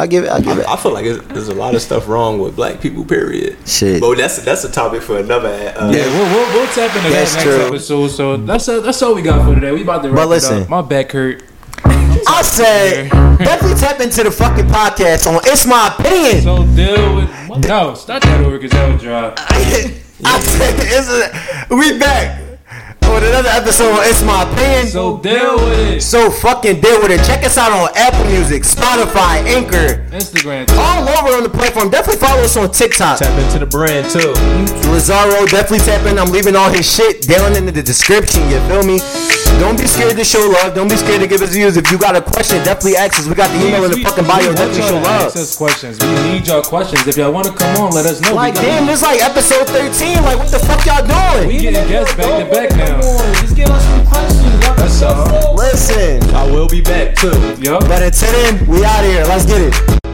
[0.00, 0.30] I give it.
[0.30, 0.66] I give it.
[0.66, 3.04] I, I feel like it's, there's a lot of stuff wrong with black people.
[3.04, 3.56] Period.
[3.66, 4.00] Shit.
[4.00, 5.48] But that's that's a topic for another.
[5.76, 7.66] Uh, Yeah, we'll, we'll, we'll tap into That's that next true.
[7.66, 8.08] episode.
[8.08, 9.72] So that's uh, that's all we got for today.
[9.72, 10.62] We about to wrap But it listen.
[10.62, 10.68] up.
[10.70, 11.42] My back hurt.
[11.84, 15.40] I said definitely tap into the fucking podcast on.
[15.44, 16.42] It's my opinion.
[16.42, 17.94] So deal with no.
[17.94, 19.34] Start that over because that was dry.
[20.22, 22.49] I said it's a, we back
[23.12, 23.92] with another episode.
[23.92, 24.86] of It's my opinion.
[24.88, 26.00] So deal with it.
[26.02, 27.24] So fucking deal with it.
[27.26, 30.68] Check us out on Apple Music, Spotify, Anchor, Instagram.
[30.78, 31.90] all over on the platform.
[31.90, 33.18] Definitely follow us on TikTok.
[33.18, 34.32] Tap into the brand too.
[34.90, 36.18] Lazaro, definitely tap in.
[36.18, 38.42] I'm leaving all his shit down in the description.
[38.50, 38.98] You feel me?
[39.58, 40.74] Don't be scared to show love.
[40.74, 41.76] Don't be scared to give us views.
[41.76, 43.26] If you got a question, definitely ask us.
[43.26, 44.46] We got the email in the We- fucking we bio.
[44.46, 45.26] want Definitely y'all show to love.
[45.26, 45.98] Ask us questions.
[46.00, 47.06] We need y'all questions.
[47.06, 48.34] If y'all want to come on, let us know.
[48.34, 50.22] Like, damn, gonna- this like episode 13.
[50.24, 51.48] Like, what the fuck y'all doing?
[51.48, 52.99] We getting guests back to back now.
[53.00, 54.62] Come on, just give us some questions.
[54.62, 57.30] Y'all That's So, Listen, I will be back too.
[57.58, 57.78] yo.
[57.80, 59.24] but until then, we out of here.
[59.24, 60.09] Let's get it.